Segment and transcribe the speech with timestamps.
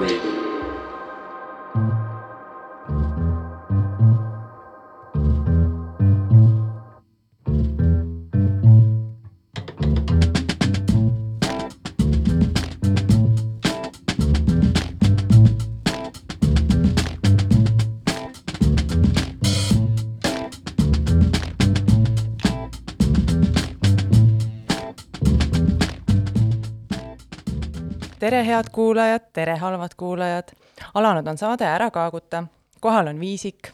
[0.00, 0.45] Radio.
[28.36, 30.48] Tere, head kuulajad, tere, halvad kuulajad.
[30.94, 32.44] alanud on saade Ära kaaguta.
[32.80, 33.70] kohal on Viisik.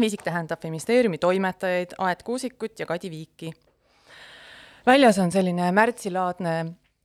[0.00, 3.52] Viisik tähendab ministeeriumi toimetajaid Aet Kuusikut ja Kadi Viiki.
[4.86, 6.58] väljas on selline märtsilaadne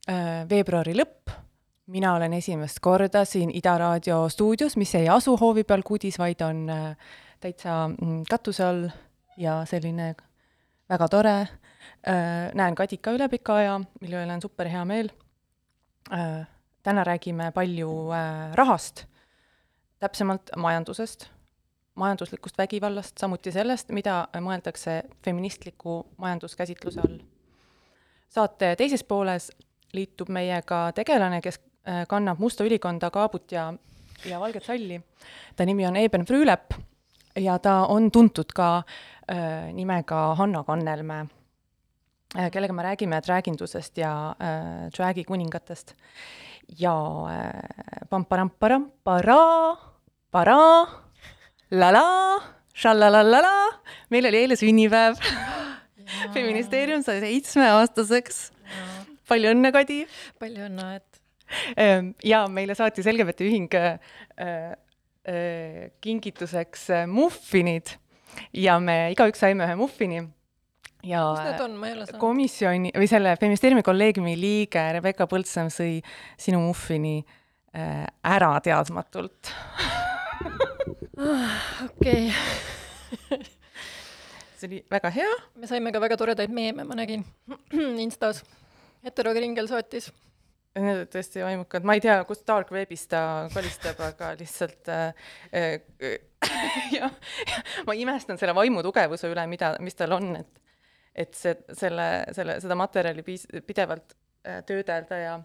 [0.09, 1.31] äh, veebruari lõpp.
[1.88, 6.41] mina olen esimest korda siin Ida raadio stuudios, mis ei asu hoovi peal kudis, vaid
[6.41, 6.98] on äh,
[7.39, 8.89] täitsa mm, katuse all
[9.37, 10.15] ja selline
[10.89, 11.39] väga tore
[12.07, 12.51] äh,.
[12.53, 15.10] näen Kadika üle pika aja, mille üle on super hea meel
[16.86, 19.05] täna räägime palju äh, rahast,
[20.00, 21.30] täpsemalt majandusest,
[21.96, 27.18] majanduslikust vägivallast, samuti sellest, mida mõeldakse feministliku majanduskäsitluse all.
[28.30, 29.50] saate teises pooles
[29.94, 33.72] liitub meiega tegelane, kes äh, kannab musta ülikonda, kaabut ja,
[34.26, 35.02] ja valget salli.
[35.56, 36.78] ta nimi on Eben Früülep
[37.36, 38.84] ja ta on tuntud ka
[39.32, 41.26] äh, nimega Hanna Kannelmäe
[42.38, 45.96] äh,, kellega me räägime träägindusest ja äh, träägi kuningatest
[46.80, 46.96] ja
[47.32, 49.76] äh, pamparamparamparaa,
[50.32, 50.85] paraa,
[51.72, 52.05] la-la,
[52.76, 53.54] šallalalala,
[54.10, 55.20] meil oli eile sünnipäev.
[56.35, 58.40] feministeerium sai seitsmeaastaseks.
[59.30, 60.04] palju õnne, Kadi!
[60.40, 61.22] palju õnne, et
[61.82, 64.00] ähm, ja meile saatis LGBT Ühing äh,
[65.25, 67.97] äh, kingituseks äh, muffinid
[68.53, 70.25] ja me igaüks saime ühe muffini
[71.06, 71.23] ja
[72.19, 76.00] komisjoni või selle feministeeriumi kolleegiumi liige Rebecca Põldsam sõi
[76.41, 79.53] sinu muffini äh, ära teadmatult
[81.85, 82.33] okei.
[84.59, 85.31] see oli väga hea.
[85.55, 87.25] me saime ka väga toredaid meeme, ma nägin
[88.05, 88.44] Instas.
[89.05, 90.11] heterokringel saatis.
[90.75, 95.29] Need olid tõesti vaimukad, ma ei tea, kust dark webis ta kolistab, aga lihtsalt äh,
[95.55, 96.17] äh,
[96.97, 97.13] jah,
[97.88, 100.64] ma imestan selle vaimu tugevuse üle, mida, mis tal on, et
[101.15, 104.15] et see, selle, selle, seda materjali piis-, pidevalt
[104.47, 105.35] äh, töödelda ja,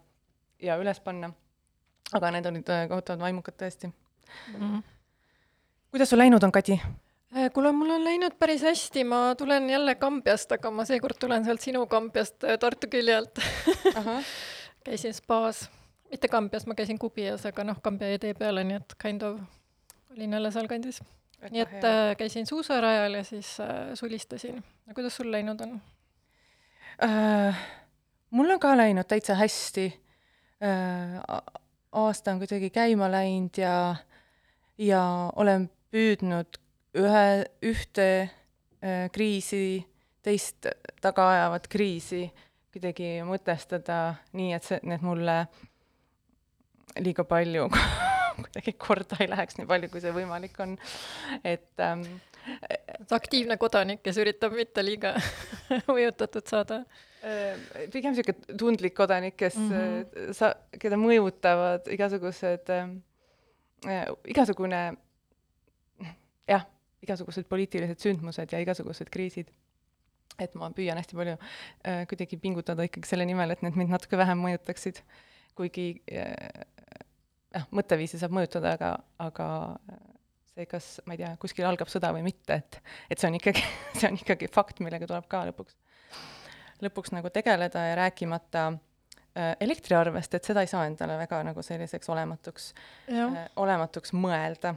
[0.62, 1.32] ja üles panna.
[2.12, 4.56] aga need olid äh, kohutavalt vaimukad tõesti mm.
[4.56, 4.82] -hmm.
[5.90, 6.80] kuidas sul läinud on, Kadi?
[7.36, 11.44] Äh, kuule, mul on läinud päris hästi, ma tulen jälle Kambjast, aga ma seekord tulen
[11.44, 13.38] sealt sinu Kambjast Tartu külje alt
[14.86, 15.68] käisin spaas,
[16.10, 19.40] mitte Kambjas, ma käisin Kubias, aga noh, Kambja jäi tee peale, nii et kind of
[20.10, 21.02] olin jälle sealkandis
[21.48, 24.64] nii et äh, käisin suusarajal ja siis äh, sulistasin.
[24.94, 25.80] kuidas sul läinud on
[27.04, 27.56] äh,?
[28.30, 29.86] mul on ka läinud täitsa hästi
[30.62, 31.40] äh,.
[31.92, 33.96] aasta on kuidagi käima läinud ja,
[34.78, 36.60] ja olen püüdnud
[36.94, 38.06] ühe, ühte
[38.84, 39.86] äh, kriisi,
[40.22, 40.66] teist
[41.00, 42.28] taga ajavat kriisi
[42.70, 45.42] kuidagi mõtestada nii, et see, need mulle
[47.00, 47.70] liiga palju
[48.38, 50.76] kuidagi korda ei läheks nii palju, kui see võimalik on.
[51.44, 52.04] et ähm,
[53.10, 55.14] aktiivne kodanik, kes üritab mitte liiga
[55.92, 56.82] mõjutatud saada.
[57.20, 60.34] Äh, pigem niisugune tundlik kodanik, kes mm -hmm.
[60.36, 64.82] sa, keda mõjutavad igasugused äh,, igasugune
[66.48, 66.64] jah,
[67.02, 69.52] igasugused poliitilised sündmused ja igasugused kriisid
[70.44, 74.18] et ma püüan hästi palju äh, kuidagi pingutada ikkagi selle nimel, et need mind natuke
[74.20, 75.02] vähem mõjutaksid,
[75.58, 76.64] kuigi äh,
[77.56, 78.90] noh, mõtteviisi saab mõjutada, aga,
[79.22, 79.48] aga
[80.50, 82.78] see, kas, ma ei tea, kuskil algab sõda või mitte, et,
[83.10, 83.64] et see on ikkagi,
[83.98, 85.76] see on ikkagi fakt, millega tuleb ka lõpuks,
[86.84, 92.12] lõpuks nagu tegeleda ja rääkimata äh, elektriarvest, et seda ei saa endale väga nagu selliseks
[92.12, 92.72] olematuks,
[93.12, 94.74] äh, olematuks mõelda.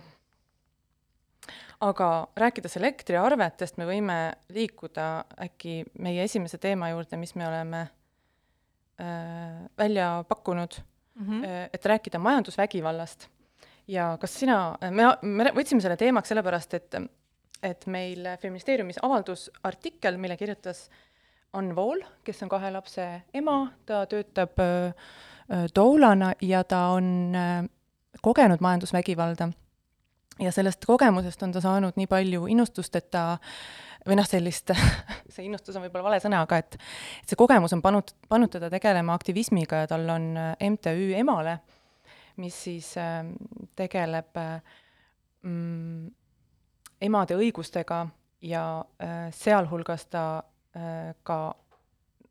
[1.83, 2.07] aga
[2.39, 4.17] rääkides elektriarvetest, me võime
[4.55, 10.79] liikuda äkki meie esimese teema juurde, mis me oleme äh, välja pakkunud
[11.15, 11.69] mm, -hmm.
[11.73, 13.27] et rääkida majandusvägivallast.
[13.87, 16.95] ja kas sina, me, me võtsime selle teemaks sellepärast, et,
[17.63, 20.89] et meil Feministeeriumis avaldus artikkel, mille kirjutas
[21.53, 24.93] Ann Vool, kes on kahe lapse ema, ta töötab äh,
[25.75, 27.65] doulana ja ta on äh,
[28.21, 29.49] kogenud majandusvägivalda.
[30.39, 33.37] ja sellest kogemusest on ta saanud nii palju innustust, et ta
[34.07, 34.73] või noh, sellist,
[35.33, 36.77] see innustus on võib-olla vale sõna, aga et,
[37.23, 41.59] et see kogemus on pannud, pannud teda tegelema aktivismiga ja tal on äh, MTÜ Emale,
[42.41, 43.21] mis siis äh,
[43.77, 44.39] tegeleb
[45.43, 46.07] mm,
[47.03, 48.05] emade õigustega
[48.43, 48.63] ja
[49.01, 50.25] äh, sealhulgas ta
[50.75, 51.39] äh, ka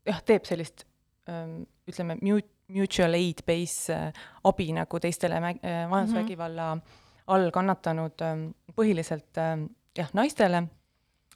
[0.07, 0.85] jah, teeb sellist
[1.29, 7.01] ähm, ütleme, mutual aid base äh, abi nagu teistele mä-, äh, majandusvägivalla mm -hmm.
[7.27, 9.65] all kannatanud ähm, põhiliselt ähm,
[9.97, 10.63] jah, naistele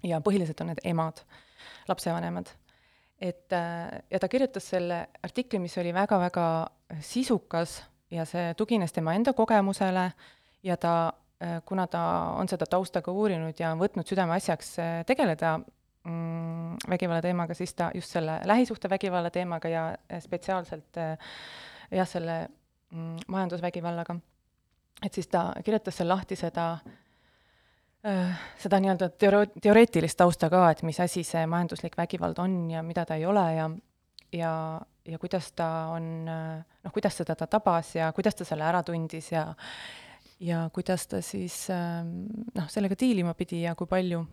[0.03, 1.21] ja põhiliselt on need emad,
[1.88, 2.49] lapsevanemad.
[3.21, 6.67] et äh, ja ta kirjutas selle artikli, mis oli väga-väga
[7.01, 7.79] sisukas
[8.11, 10.11] ja see tugines tema enda kogemusele
[10.63, 11.13] ja ta,
[11.65, 12.01] kuna ta
[12.38, 14.69] on seda tausta ka uurinud ja on võtnud südameasjaks
[15.05, 19.83] tegeleda mm, vägivalla teemaga, siis ta just selle lähisuhtevägivalla teemaga ja
[20.23, 21.01] spetsiaalselt
[21.91, 22.39] jah, selle
[22.91, 24.15] mm, majandusvägivallaga,
[25.05, 26.97] et siis ta kirjutas seal lahti seda äh,
[28.62, 33.06] seda nii-öelda teoro-, teoreetilist tausta ka, et mis asi see majanduslik vägivald on ja mida
[33.06, 33.69] ta ei ole ja
[34.33, 38.83] ja, ja kuidas ta on, noh, kuidas seda ta tabas ja kuidas ta selle ära
[38.83, 39.48] tundis ja
[40.39, 44.25] ja kuidas ta siis noh, sellega diilima pidi ja kui palju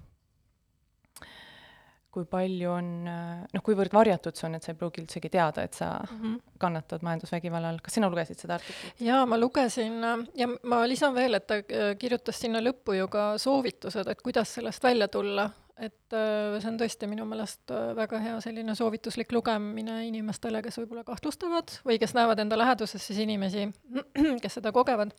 [2.14, 5.74] kui palju on, noh, kuivõrd varjatud see on, et sa ei pruugi üldsegi teada, et
[5.74, 6.36] sa mm -hmm.
[6.62, 7.82] kannatad majandusvägivalla all.
[7.82, 9.02] kas sina lugesid seda artiklit?
[9.08, 9.98] jaa, ma lugesin
[10.34, 14.54] ja ma lisan veel, et ta äh, kirjutas sinna lõppu ju ka soovitused, et kuidas
[14.54, 19.32] sellest välja tulla, et äh, see on tõesti minu meelest äh, väga hea selline soovituslik
[19.32, 23.68] lugemine inimestele, kes võib-olla kahtlustavad või kes näevad enda läheduses siis inimesi,
[24.42, 25.14] kes seda kogevad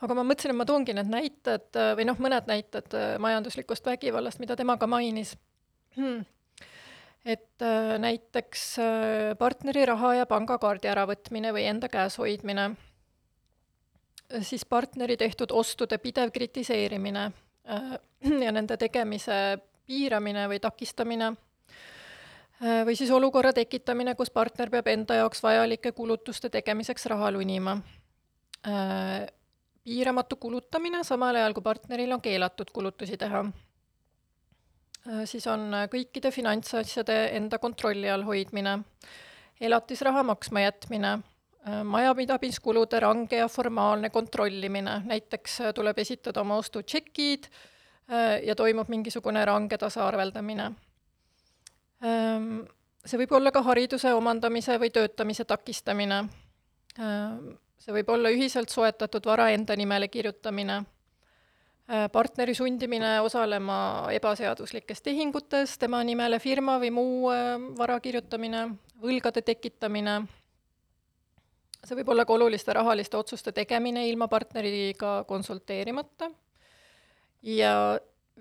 [0.00, 3.86] aga ma mõtlesin, et ma toongi need näited äh, või noh, mõned näited äh, majanduslikust
[3.86, 5.36] vägivallast, mida tema ka mainis.
[5.96, 6.22] Hmm..
[7.26, 8.62] et äh, näiteks
[9.38, 12.70] partneri raha ja pangakaardi äravõtmine või enda käes hoidmine,
[14.46, 17.24] siis partneri tehtud ostude pidev kritiseerimine
[18.44, 21.34] ja nende tegemise piiramine või takistamine.
[22.60, 27.78] Või siis olukorra tekitamine, kus partner peab enda jaoks vajalike kulutuste tegemiseks raha lunima
[29.90, 33.42] piiramatu kulutamine, samal ajal kui partneril on keelatud kulutusi teha.
[35.08, 38.76] Äh, siis on äh, kõikide finantsasjade enda kontrolli all hoidmine,
[39.60, 41.14] elatisraha maksma jätmine,
[41.64, 47.50] äh, majapidamiskulude range ja formaalne kontrollimine, näiteks tuleb esitada oma ostutšekid
[48.42, 50.64] ja toimub mingisugune range tasaarveldamine.
[52.02, 52.48] Ähm,
[53.06, 56.18] see võib olla ka hariduse omandamise või töötamise takistamine
[57.80, 60.80] see võib olla ühiselt soetatud vara enda nimele kirjutamine,
[61.88, 63.78] äh, partneri sundimine osalema
[64.14, 68.66] ebaseaduslikes tehingutes, tema nimele firma või muu äh, vara kirjutamine,
[69.00, 70.20] võlgade tekitamine,
[71.80, 76.28] see võib olla ka oluliste rahaliste otsuste tegemine ilma partneriga konsulteerimata.
[77.40, 77.72] Ja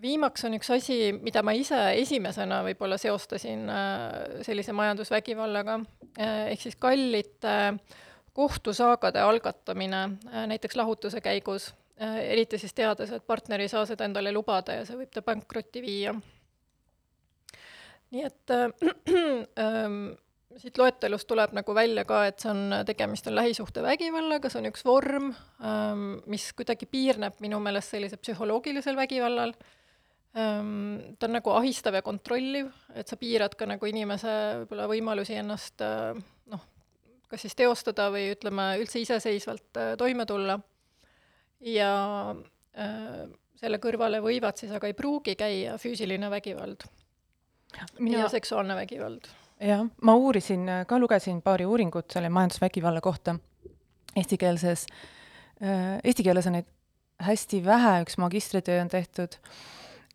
[0.02, 5.80] viimaks on üks asi, mida ma ise esimesena võib-olla seostasin äh, sellise majandusvägivallaga,
[6.20, 8.06] ehk siis kallite äh,
[8.40, 10.02] kohtusaagade algatamine
[10.32, 14.80] äh, näiteks lahutuse käigus, äh, eriti siis teades, et partner ei saa seda endale lubada
[14.80, 16.16] ja see võib ta pankrotti viia.
[18.16, 18.72] nii et äh,
[19.66, 20.00] äh,
[20.58, 24.86] siit loetelust tuleb nagu välja ka, et see on, tegemist on lähisuhtevägivallaga, see on üks
[24.86, 25.30] vorm
[25.66, 29.54] ähm,, mis kuidagi piirneb minu meelest sellisel psühholoogilisel vägivallal
[30.38, 35.38] ähm,, ta on nagu ahistav ja kontrolliv, et sa piirad ka nagu inimese võib-olla võimalusi
[35.40, 36.18] ennast äh,
[37.30, 40.60] kas siis teostada või ütleme, üldse iseseisvalt äh, toime tulla.
[41.60, 41.92] ja
[42.32, 43.28] äh,
[43.60, 46.88] selle kõrvale võivad siis, aga ei pruugi käia füüsiline vägivald
[48.00, 48.24] Mina...
[48.24, 49.28] ja seksuaalne vägivald.
[49.60, 53.36] jah, ma uurisin, ka lugesin paari uuringut selle majandusvägivalla kohta
[54.16, 54.88] eestikeelses
[55.64, 56.70] äh,, eesti keeles on neid
[57.20, 59.36] hästi vähe, üks magistritöö on tehtud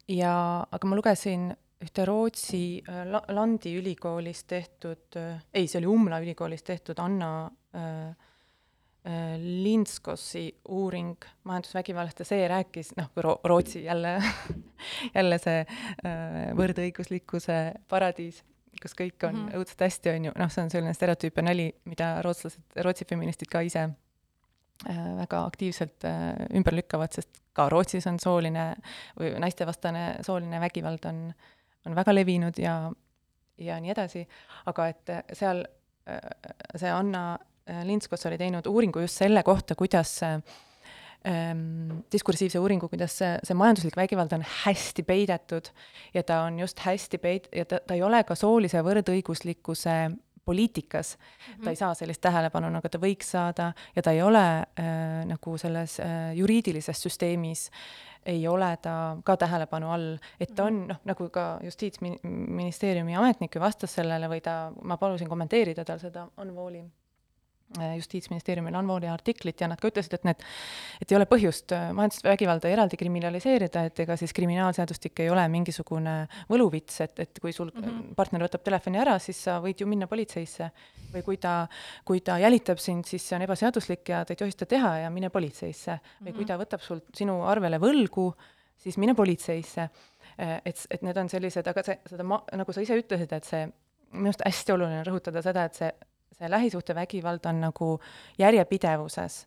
[0.09, 0.35] ja,
[0.73, 1.53] aga ma lugesin
[1.85, 7.31] ühte Rootsi äh, La-, Landi ülikoolis tehtud, äh, ei, see oli Umla ülikoolis tehtud Anna
[7.77, 8.09] äh,
[9.05, 14.17] äh, Lindskossi uuring majandusvägivallast ja see rääkis, noh, kui Ro-, Rootsi jälle
[15.19, 17.61] jälle see äh, võrdõiguslikkuse
[17.91, 18.43] paradiis,
[18.83, 19.61] kus kõik on mm -hmm.
[19.61, 23.51] õudselt hästi, on ju, noh, see on selline stereotüüp ja nali, mida rootslased, Rootsi feministid
[23.53, 28.73] ka ise äh, väga aktiivselt äh, ümber lükkavad, sest ka Rootsis on sooline
[29.19, 31.53] või naistevastane sooline vägivald on äh,
[31.87, 32.77] on väga levinud ja,
[33.59, 34.25] ja nii edasi,
[34.71, 35.65] aga et seal
[36.77, 37.39] see Anna
[37.85, 40.19] Lindskos oli teinud uuringu just selle kohta, kuidas
[41.25, 45.71] ähm, diskursiivse uuringu, kuidas see, see majanduslik vägivald on hästi peidetud
[46.15, 49.97] ja ta on just hästi peid- ja ta, ta ei ole ka soolise võrdõiguslikkuse
[50.45, 51.65] poliitikas mm, -hmm.
[51.65, 55.59] ta ei saa sellist tähelepanu, nagu ta võiks saada ja ta ei ole äh, nagu
[55.59, 57.71] selles äh, juriidilises süsteemis
[58.27, 63.61] ei ole ta ka tähelepanu all, et ta on noh, nagu ka Justiitsministeeriumi ametnik ju
[63.61, 67.04] vastas sellele või ta, ma palusin kommenteerida tal seda Unvooli äh,
[67.97, 70.43] justiitsministeeriumil Anvoli artiklit ja nad ka ütlesid, et need,
[71.03, 76.15] et ei ole põhjust äh, majandusvägivalda eraldi kriminaliseerida, et ega siis kriminaalseadustik ei ole mingisugune
[76.51, 78.15] võluvits, et, et kui sul mm -hmm.
[78.15, 80.71] partner võtab telefoni ära, siis sa võid ju minna politseisse.
[81.15, 81.69] või kui ta,
[82.05, 85.11] kui ta jälitab sind, siis see on ebaseaduslik ja ta ei tohi seda teha ja
[85.11, 85.99] mine politseisse mm.
[85.99, 86.27] -hmm.
[86.27, 86.49] või kui mhm.
[86.49, 88.35] ta võtab sult sinu arvele võlgu,
[88.77, 89.89] siis mine politseisse.
[90.65, 93.69] et, et need on sellised, aga see, seda ma, nagu sa ise ütlesid, et see
[94.13, 95.93] minu arust hästi oluline rõhutada seda, et see,
[96.39, 97.91] see lähisuhtevägivald on nagu
[98.39, 99.47] järjepidevuses.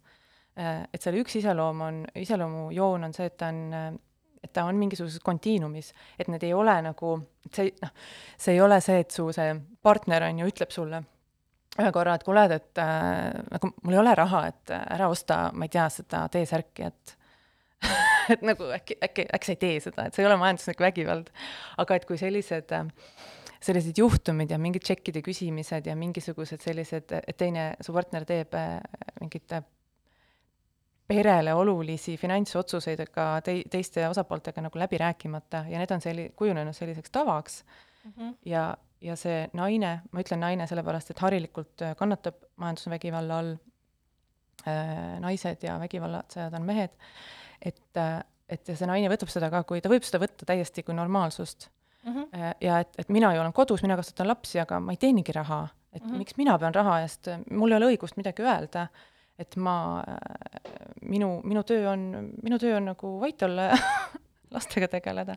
[0.93, 3.99] et selle üks iseloom on, iseloomujoon on see, et ta on,
[4.43, 7.11] et ta on mingisuguses kontiinumis, et need ei ole nagu,
[7.53, 7.91] see noh,
[8.37, 9.53] see ei ole see, et su see
[9.85, 11.03] partner on ju, ütleb sulle
[11.77, 15.67] ühe korra, et kuule, et äh, nagu mul ei ole raha, et ära osta, ma
[15.67, 17.13] ei tea, seda T-särki, et
[18.33, 21.29] et nagu äkki, äkki, äkki sa ei tee seda, et see ei ole majanduslik vägivald.
[21.77, 22.89] aga et kui sellised äh,
[23.63, 28.77] sellised juhtumid ja mingid tšekkide küsimised ja mingisugused sellised, et teine, su partner teeb äh,
[29.21, 29.57] mingit
[31.07, 36.75] perele olulisi finantsotsuseid ka tei-, teiste osapooltega nagu läbi rääkimata ja need on selli-, kujunenud
[36.75, 37.63] selliseks tavaks
[38.03, 38.35] mm -hmm.
[38.45, 43.55] ja, ja see naine, ma ütlen naine sellepärast, et harilikult äh, kannatab majandusvägivalla all
[44.67, 46.91] äh, naised ja vägivallatsejad on mehed,
[47.61, 50.83] et äh, et ja see naine võtab seda ka, kui ta võib seda võtta täiesti
[50.83, 51.69] kui normaalsust
[52.03, 52.13] mm.
[52.13, 52.53] -hmm.
[52.61, 55.67] ja et, et mina ju olen kodus, mina kasvatan lapsi, aga ma ei teenigi raha,
[55.93, 56.17] et mm -hmm.
[56.17, 58.87] miks mina pean raha eest, mul ei ole õigust midagi öelda,
[59.39, 60.03] et ma,
[61.01, 63.77] minu, minu töö on, minu töö on nagu vait olla ja
[64.55, 65.35] lastega tegeleda.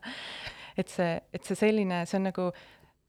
[0.77, 2.53] et see, et see selline, see on nagu,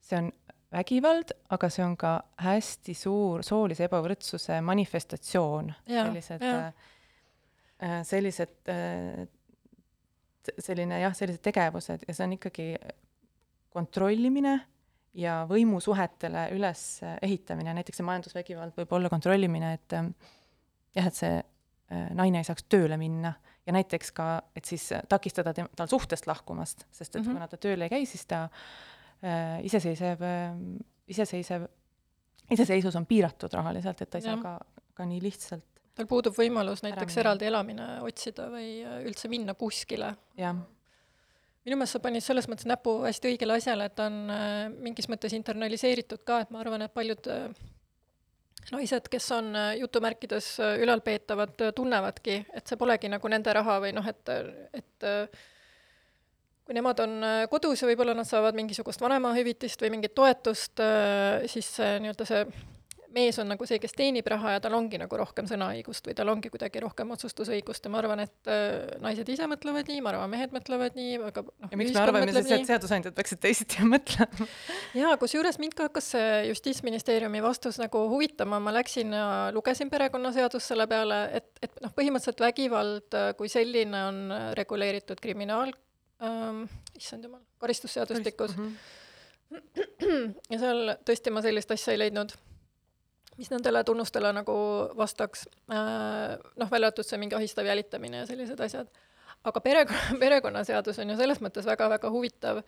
[0.01, 0.31] see on
[0.71, 9.25] vägivald, aga see on ka hästi suur soolise ebavõrdsuse manifestatsioon, sellised, äh, sellised, äh,
[10.57, 12.67] selline jah, sellised tegevused ja see on ikkagi
[13.71, 14.57] kontrollimine
[15.17, 16.83] ja võimusuhetele üles
[17.21, 20.13] ehitamine, näiteks see majandusvägivald võib olla kontrollimine, et ähm,
[20.95, 23.33] jah, et see äh, naine ei saaks tööle minna
[23.67, 27.33] ja näiteks ka, et siis takistada tem-, tal suhtest lahkumast, sest et mm -hmm.
[27.33, 28.43] kuna ta tööl ei käi, siis ta
[29.23, 30.55] äh, iseseisev äh,,
[31.07, 31.67] iseseisev,
[32.51, 34.35] iseseisvus on piiratud rahaliselt, et ta ei ja.
[34.35, 39.53] saa ka, ka nii lihtsalt tal puudub võimalus näiteks eraldi elamine otsida või üldse minna
[39.53, 40.15] kuskile.
[40.37, 40.55] jah
[41.65, 45.09] minu meelest sa panid selles mõttes näpu hästi õigele asjale, et ta on äh, mingis
[45.11, 47.45] mõttes internaliseeritud ka, et ma arvan, et paljud äh,
[48.71, 50.51] naised, kes on äh, jutumärkides
[50.81, 54.33] ülalpeetavad, tunnevadki, et see polegi nagu nende raha või noh, et,
[54.81, 55.07] et
[56.65, 57.15] kui nemad on
[57.51, 60.81] kodus ja võib-olla nad saavad mingisugust vanemahüvitist või mingit toetust,
[61.51, 62.45] siis see nii-öelda see
[63.15, 66.31] mees on nagu see, kes teenib raha ja tal ongi nagu rohkem sõnaõigust või tal
[66.31, 70.31] ongi kuidagi rohkem otsustusõigust ja ma arvan, et äh, naised ise mõtlevad nii, ma arvan,
[70.31, 74.47] mehed mõtlevad nii, aga noh, ja miks me arvame siis, et seadusandjad peaksid teisiti mõtlema?
[74.97, 80.73] jaa, kusjuures mind ka hakkas see Justiitsministeeriumi vastus nagu huvitama, ma läksin ja lugesin perekonnaseadust
[80.73, 84.23] selle peale, et, et noh, põhimõtteliselt vägivald äh, kui selline on
[84.57, 85.73] reguleeritud kriminaal
[86.23, 86.63] ähm,,
[86.97, 88.71] issand jumal, karistusseadustikus mm.
[88.71, 88.99] -hmm.
[90.51, 92.31] ja seal tõesti ma sellist asja ei leidnud
[93.39, 94.55] mis nendele tunnustele nagu
[94.97, 98.89] vastaks, äh, noh, välja arvatud see mingi ahistav jälitamine ja sellised asjad.
[99.43, 102.61] aga perekonna, perekonnaseadus on ju selles mõttes väga-väga huvitav,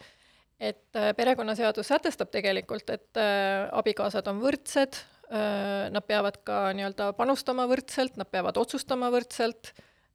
[0.59, 5.01] et äh, perekonnaseadus sätestab tegelikult, et äh, abikaasad on võrdsed,
[5.33, 9.71] nad peavad ka nii-öelda panustama võrdselt, nad peavad otsustama võrdselt,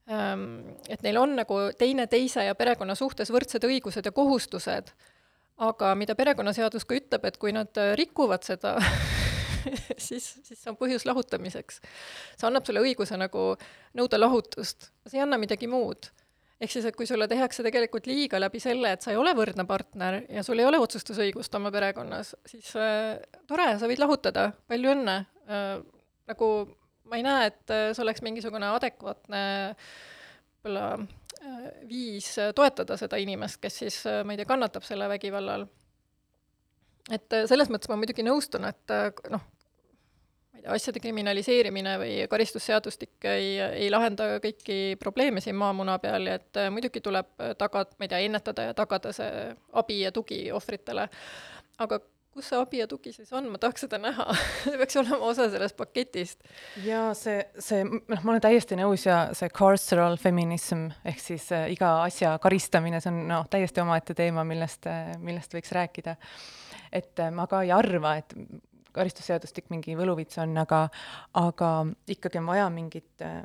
[0.06, 4.92] ähm, et neil on nagu teineteise ja perekonna suhtes võrdsed õigused ja kohustused,
[5.58, 8.76] aga mida perekonnaseadus ka ütleb, et kui nad rikuvad seda
[10.08, 11.80] siis, siis on põhjus lahutamiseks.
[12.36, 13.50] see annab sulle õiguse nagu
[13.98, 16.10] nõuda lahutust, see ei anna midagi muud.
[16.60, 19.66] ehk siis, et kui sulle tehakse tegelikult liiga läbi selle, et sa ei ole võrdne
[19.66, 24.94] partner ja sul ei ole otsustusõigust oma perekonnas, siis äh, tore, sa võid lahutada, palju
[24.96, 25.78] õnne äh,.
[26.28, 26.50] nagu
[27.08, 29.40] ma ei näe, et äh, see oleks mingisugune adekvaatne
[30.58, 35.60] võib-olla äh, viis toetada seda inimest, kes siis, äh, ma ei tea, kannatab selle vägivalla
[35.60, 35.68] all
[37.12, 39.44] et äh, selles mõttes ma muidugi nõustun, et äh, noh,
[40.58, 46.26] ma ei tea, asjade kriminaliseerimine või karistusseadustik ei, ei lahenda kõiki probleeme siin maamuna peal
[46.26, 49.48] ja et äh, muidugi tuleb taga, ma ei tea, ennetada ja tagada see
[49.78, 51.08] abi ja tugi ohvritele,
[51.78, 52.00] aga
[52.34, 54.26] kus see abi ja tugi siis on, ma tahaks seda näha.
[54.62, 56.44] See peaks olema osa sellest paketist.
[56.84, 61.66] jaa, see, see, noh, ma olen täiesti nõus ja see carceral feminism ehk siis äh,
[61.74, 64.86] iga asja karistamine, see on noh, täiesti omaette teema, millest,
[65.22, 66.18] millest võiks rääkida.
[66.94, 68.34] Et äh, ma ka ei arva, et
[68.98, 70.84] karistusseadustik mingi võluvits on, aga,
[71.38, 71.72] aga
[72.10, 73.40] ikkagi on vaja mingit äh,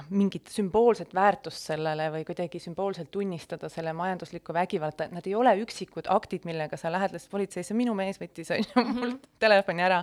[0.00, 5.54] noh, mingit sümboolset väärtust sellele või kuidagi sümboolselt tunnistada selle majandusliku vägivalla, nad ei ole
[5.62, 10.02] üksikud aktid, millega sa lähed lihtsalt politseisse, minu mees võttis, on ju, mul telefoni ära.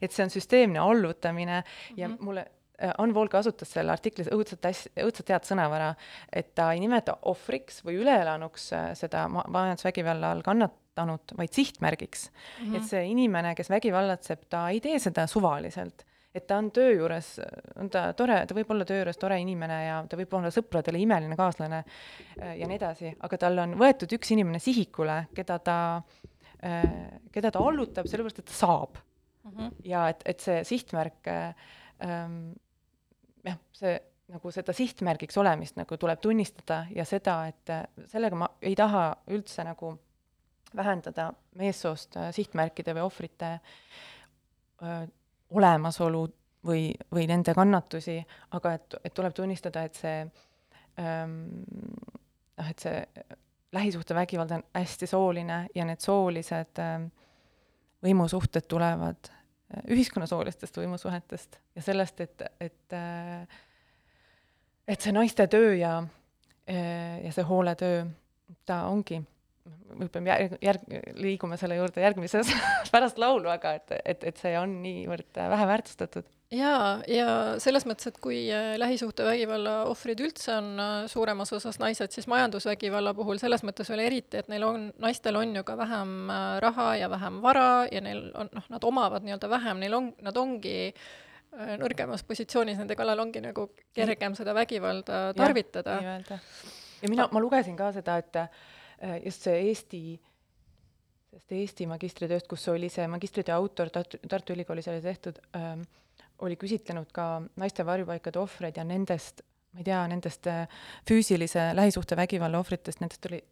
[0.00, 1.62] et see on süsteemne allutamine
[1.96, 2.24] ja mm -hmm.
[2.24, 2.46] mulle
[2.82, 5.94] äh, Ann Vool kasutas selle artiklis õudselt hästi, õudselt head sõnavara,
[6.32, 10.42] et ta ei nimeta ohvriks või üleelanuks äh, seda ma-, majandusvägivalla all
[10.92, 12.66] kannatanut, vaid sihtmärgiks mm.
[12.66, 12.76] -hmm.
[12.76, 17.40] et see inimene, kes vägivallatseb, ta ei tee seda suvaliselt et ta on töö juures,
[17.76, 21.00] on ta tore, ta võib olla töö juures tore inimene ja ta võib olla sõpradele
[21.02, 25.78] imeline kaaslane äh, ja nii edasi, aga tal on võetud üks inimene sihikule, keda ta,
[26.64, 26.86] äh,
[27.32, 29.50] keda ta allutab, sellepärast et ta saab mm.
[29.50, 29.74] -hmm.
[29.84, 32.54] ja et, et see sihtmärk ähm,,
[33.44, 33.98] jah, see
[34.32, 39.10] nagu seda sihtmärgiks olemist nagu tuleb tunnistada ja seda, et äh, sellega ma ei taha
[39.28, 39.98] üldse nagu
[40.76, 43.50] vähendada meessoost sihtmärkide või ohvrite
[45.50, 46.22] olemasolu
[46.66, 48.18] või, või nende kannatusi,
[48.56, 50.18] aga et, et tuleb tunnistada, et see
[51.00, 51.36] ähm,
[52.58, 53.02] noh, et see
[53.72, 57.08] lähisuhtevägivald on hästi sooline ja need soolised ähm,
[58.04, 63.60] võimusuhted tulevad äh, ühiskonna soolistest võimusuhetest ja sellest, et, et äh,
[64.88, 65.98] et see naiste töö ja
[66.68, 68.04] äh,, ja see hooletöö,
[68.66, 69.22] ta ongi
[69.68, 70.86] võib-olla järg, järg,
[71.18, 72.50] liigume selle juurde järgmises
[72.92, 76.26] pärast laulu, aga et, et, et see on niivõrd vähe väärtustatud.
[76.52, 77.26] jaa, ja
[77.62, 83.14] selles mõttes, et kui äh, lähisuhtevägivalla ohvrid üldse on äh, suuremas osas naised, siis majandusvägivalla
[83.18, 86.88] puhul selles mõttes veel eriti, et neil on, naistel on ju ka vähem äh, raha
[87.04, 90.78] ja vähem vara ja neil on, noh, nad omavad nii-öelda vähem, neil on, nad ongi
[91.52, 95.98] nõrgemas positsioonis, nende kallal ongi nagu kergem seda vägivalda tarvitada.
[96.00, 98.38] ja mina, ma lugesin ka seda, et
[99.24, 100.02] just see Eesti,
[101.32, 105.86] sest Eesti magistritööst, kus oli see magistritöö autor, Tartu, Tartu Ülikoolis oli tehtud ähm,,
[106.42, 110.68] oli küsitlenud ka naiste varjupaikade ohvreid ja nendest, ma ei tea, nendest äh,
[111.08, 113.42] füüsilise lähisuhtevägivalla ohvritest, nendest oli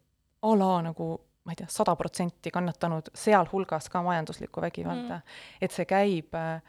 [0.41, 5.37] a la nagu ma ei tea, sada protsenti kannatanud, sealhulgas ka majanduslikku vägivalda mm..
[5.61, 6.61] et see käib äh,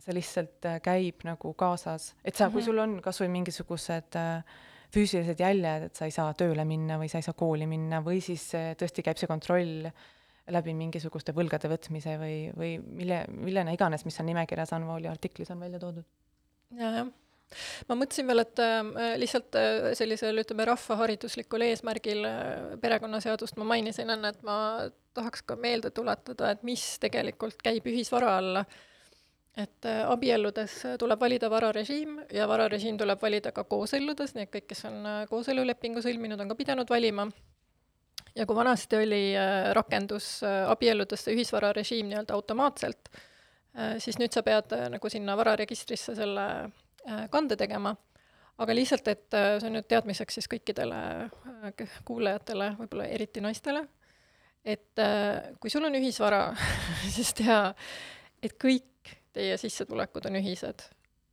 [0.00, 2.52] see lihtsalt käib nagu kaasas, et sa mm, -hmm.
[2.52, 2.66] kui mhm.
[2.66, 4.44] sul on kas või mingisugused äh,
[4.94, 8.20] füüsilised jäljed, et sa ei saa tööle minna või sa ei saa kooli minna või
[8.24, 9.90] siis tõesti käib see kontroll
[10.50, 15.62] läbi mingisuguste võlgade võtmise või, või mille, millena iganes, mis seal nimekirjas Anvooli artiklis on
[15.62, 16.06] välja toodud
[16.74, 16.90] ja,.
[17.02, 17.10] jah
[17.88, 22.26] ma mõtlesin veel, et äh, lihtsalt äh, sellisel, ütleme, rahvahariduslikul eesmärgil
[22.82, 24.58] perekonnaseadust ma mainisin enne, et ma
[25.18, 28.64] tahaks ka meelde tuletada, et mis tegelikult käib ühisvara alla
[29.60, 34.68] et äh, abielludes tuleb valida vararežiim ja vararežiim tuleb valida ka kooselludes, nii et kõik,
[34.72, 37.28] kes on äh, kooselulepingu sõlminud, on ka pidanud valima.
[38.34, 43.10] ja kui vanasti oli äh, rakendus abielludesse ühisvararežiim nii-öelda automaatselt,
[44.02, 46.46] siis nüüd sa pead nagu sinna vararegistrisse selle
[47.30, 47.92] kande tegema,
[48.58, 50.98] aga lihtsalt, et see on nüüd teadmiseks siis kõikidele
[52.04, 53.84] kuulajatele, võib-olla eriti naistele,
[54.66, 55.04] et
[55.62, 56.48] kui sul on ühisvara,
[57.14, 57.60] siis tea,
[58.42, 58.90] et kõik
[59.36, 60.86] teie sissetulekud on ühised.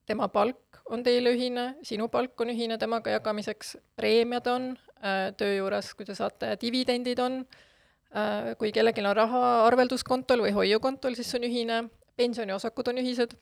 [0.07, 4.69] tema palk on teile ühine, sinu palk on ühine temaga jagamiseks, preemiad on
[5.03, 10.53] äh, töö juures, kui te saate, dividendid on äh,, kui kellelgi on raha arvelduskontol või
[10.55, 11.81] hoiukontol, siis see on ühine,
[12.15, 13.35] pensioniosakud on ühised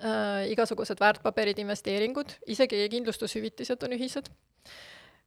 [0.00, 4.32] äh,, igasugused väärtpaberid, investeeringud, isegi kindlustushüvitised on ühised.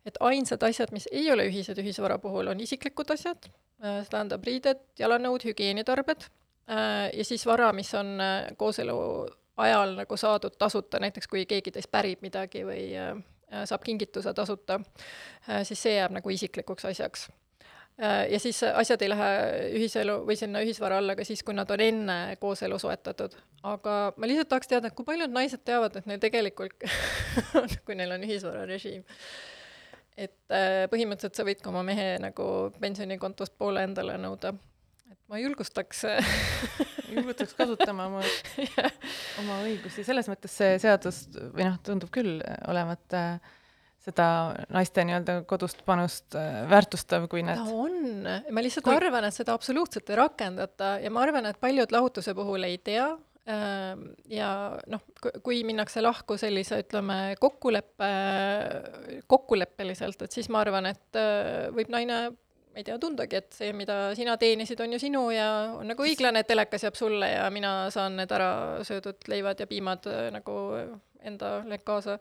[0.08, 4.80] et ainsad asjad, mis ei ole ühised ühisvara puhul, on isiklikud asjad see tähendab riided,
[4.98, 6.26] jalanõud, hügieenitarbed
[7.14, 8.98] ja siis vara, mis on äh, kooselu
[9.58, 13.16] ajal nagu saadud tasuta, näiteks kui keegi teist pärib midagi või äh,
[13.66, 14.82] saab kingituse tasuta,
[15.64, 17.30] siis see jääb nagu isiklikuks asjaks.
[18.30, 19.30] Ja siis asjad ei lähe
[19.80, 23.38] ühiselu või sinna ühisvara alla ka siis, kui nad on enne kooselu soetatud.
[23.64, 26.76] aga ma lihtsalt tahaks teada, kui paljud naised teavad, et neil tegelikult
[27.88, 29.08] kui neil on ühisvararežiim,
[30.18, 30.38] et
[30.92, 32.52] põhimõtteliselt sa võid ka oma mehe nagu
[32.84, 34.54] pensionikontost poole endale nõuda
[35.28, 36.06] ma julgustaks
[37.12, 38.24] julgustaks kasutama oma
[39.42, 43.56] oma õigusi, selles mõttes see seadus või noh, tundub küll olevat äh,
[44.08, 44.28] seda
[44.72, 48.96] naiste nii-öelda kodust panust äh, väärtustav, kui need ta on, ma lihtsalt kui...
[48.96, 53.10] arvan, et seda absoluutselt ei rakendata ja ma arvan, et paljud lahutuse puhul ei tea
[53.12, 53.92] äh,
[54.32, 54.50] ja
[54.92, 55.04] noh,
[55.44, 58.12] kui minnakse lahku sellise, ütleme, kokkuleppe,
[59.28, 62.22] kokkuleppeliselt, et siis ma arvan, et äh, võib naine
[62.78, 65.48] ma ei tea, tundagi, et see, mida sina teenisid, on ju sinu ja
[65.80, 68.50] on nagu õiglane, et telekas jääb sulle ja mina saan need ära
[68.86, 70.54] söödud leivad ja piimad äh, nagu
[71.26, 72.20] endale kaasa.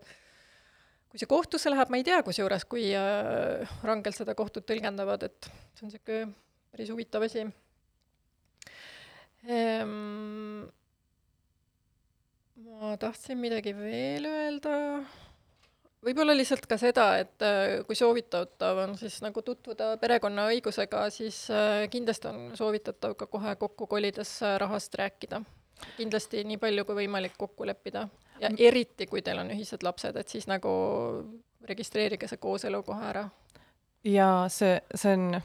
[1.13, 5.51] kui see kohtusse läheb, ma ei tea kusjuures, kui äh, rangelt seda kohtud tõlgendavad, et
[5.77, 6.33] see on niisugune
[6.73, 7.45] päris huvitav asi
[9.45, 10.65] ehm,.
[12.65, 14.73] ma tahtsin midagi veel öelda,
[16.07, 21.87] võib-olla lihtsalt ka seda, et äh, kui soovitatav on siis nagu tutvuda perekonnaõigusega, siis äh,
[21.93, 25.43] kindlasti on soovitatav ka kohe kokku kolides äh, rahast rääkida.
[25.97, 28.07] kindlasti nii palju kui võimalik kokku leppida
[28.41, 30.71] ja eriti, kui teil on ühised lapsed, et siis nagu
[31.69, 33.29] registreerige see kooselu kohe ära.
[34.05, 35.41] ja see, see on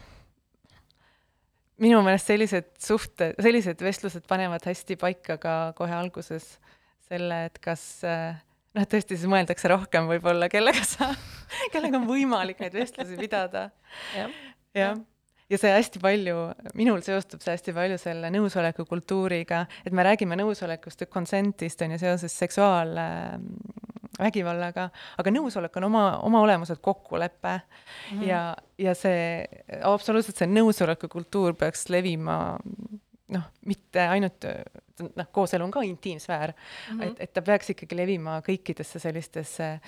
[1.81, 6.53] minu meelest sellised suhted, sellised vestlused panevad hästi paika ka kohe alguses
[7.09, 7.83] selle, et kas
[8.77, 11.05] noh, tõesti siis mõeldakse rohkem võib-olla, kellega sa,
[11.73, 13.61] kellega on võimalik neid vestlusi pidada.
[14.15, 14.25] Ja..
[14.77, 14.95] jah,
[15.51, 16.35] ja see hästi palju,
[16.79, 21.99] minul seostub see hästi palju selle nõusoleku kultuuriga, et me räägime nõusolekust, consent'ist on ju
[22.01, 24.83] seoses seksuaalvägivallaga,
[25.21, 27.53] aga nõusolek on oma, oma olemuselt kokkulepe.
[28.13, 28.41] Mm ja,
[28.79, 29.21] ja see,
[29.87, 32.37] absoluutselt see nõusoleku kultuur peaks levima
[33.31, 34.41] noh, mitte ainult
[35.01, 37.07] noh, kooselu on ka intiimsfäär mm, -hmm.
[37.07, 39.79] et, et ta peaks ikkagi levima kõikidesse sellistesse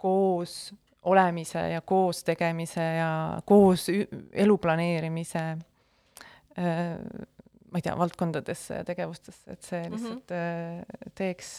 [0.00, 3.10] koos olemise ja koos tegemise ja
[3.44, 3.88] koos
[4.32, 5.44] elu planeerimise
[7.70, 9.92] ma ei tea, valdkondadesse ja tegevustesse, et see mhm.
[9.92, 11.12] lihtsalt mm -hmm.
[11.14, 11.50] teeks,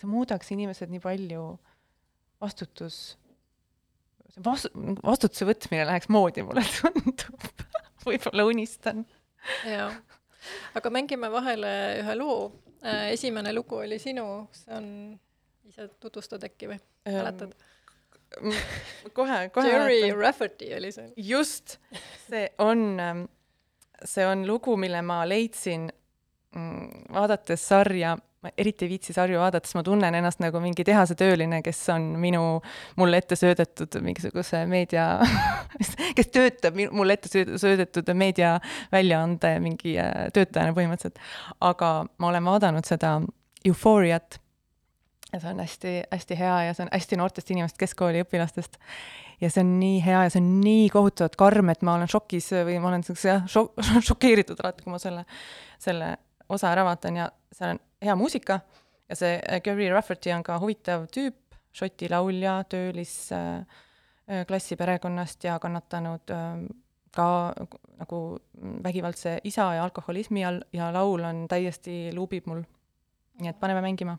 [0.00, 1.44] see muudaks inimesed nii palju
[2.40, 3.18] vastutus,
[4.44, 4.72] vastu-,
[5.04, 7.50] vastutuse võtmine läheks moodi, mulle tundub
[8.06, 9.04] võib-olla unistan.
[9.68, 9.94] jah
[10.74, 11.72] aga mängime vahele
[12.02, 12.52] ühe loo.
[12.84, 14.26] Äh, esimene lugu oli sinu,
[14.56, 14.86] see on,
[15.68, 17.52] ise tutvustad äkki või mäletad?
[19.12, 19.68] kohe, kohe.
[19.68, 21.12] Jerry Rafferty oli see.
[21.16, 21.78] just,
[22.28, 23.24] see on, ähm,
[24.04, 25.90] see on lugu, mille ma leidsin
[26.54, 30.84] mm, vaadates sarja ma eriti ei viitsi sarju vaadata, sest ma tunnen ennast nagu mingi
[30.88, 32.42] tehasetööline, kes on minu,
[33.00, 35.06] mulle ette söödetud mingisuguse meedia
[36.16, 41.20] kes töötab mulle ette söödetud meediaväljaande mingi äh, töötajana põhimõtteliselt.
[41.60, 43.18] aga ma olen vaadanud seda
[43.68, 44.40] Euphoriat
[45.32, 48.80] ja see on hästi-hästi hea ja see on hästi noortest inimest, keskkooliõpilastest.
[49.40, 52.50] ja see on nii hea ja see on nii kohutavalt karm, et ma olen šokis
[52.64, 53.76] või ma olen siukse jah, šok-,
[54.08, 55.28] šokeeritud alati, kui ma selle,
[55.78, 56.14] selle
[56.48, 58.60] osa ära vaatan ja seal on hea muusika
[59.08, 61.36] ja see äh, Gary Rafferty on ka huvitav tüüp,
[61.72, 66.30] Šoti laulja, töölisklassi äh, perekonnast ja kannatanud
[67.14, 67.52] ka
[67.98, 68.38] nagu
[68.82, 72.62] vägivaldse isa ja alkoholismi all ja laul on täiesti luubib mul.
[73.40, 74.18] nii et paneme mängima.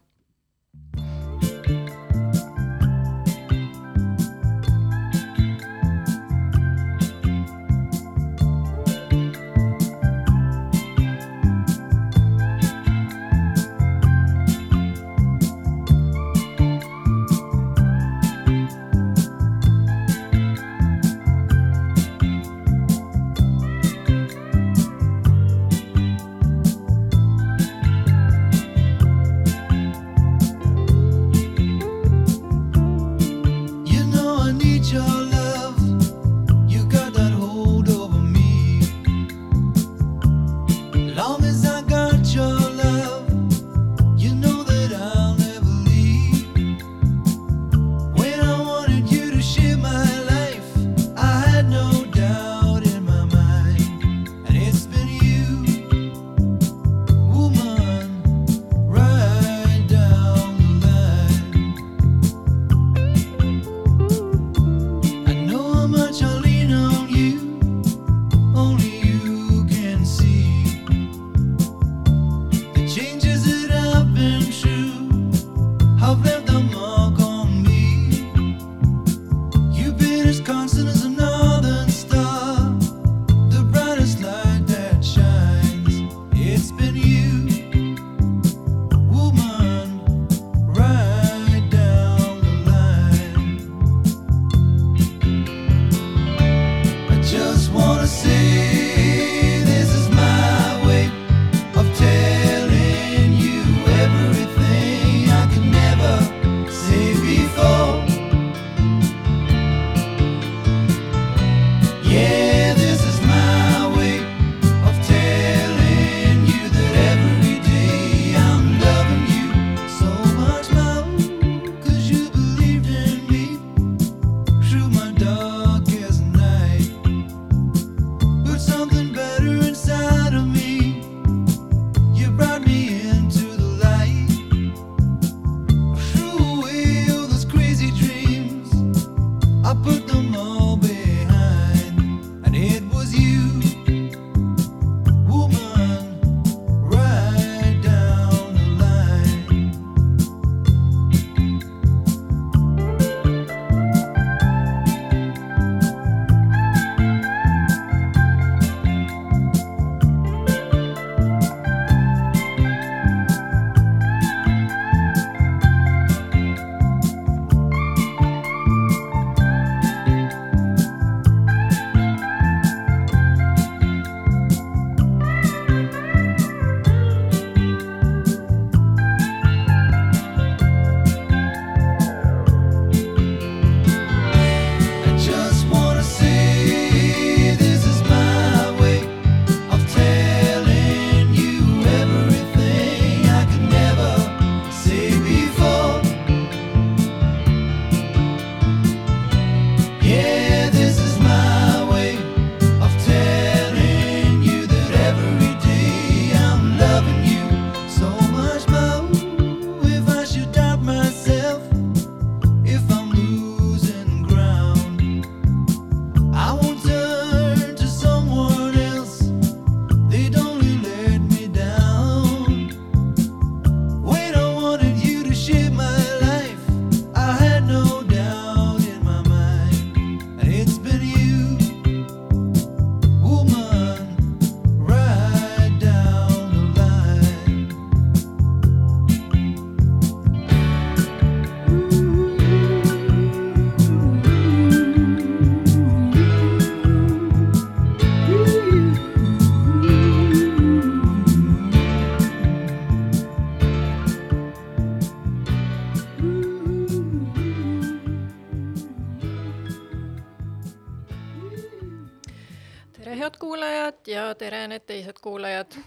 [264.41, 265.77] Tere need teised kuulajad.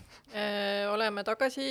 [0.95, 1.67] oleme tagasi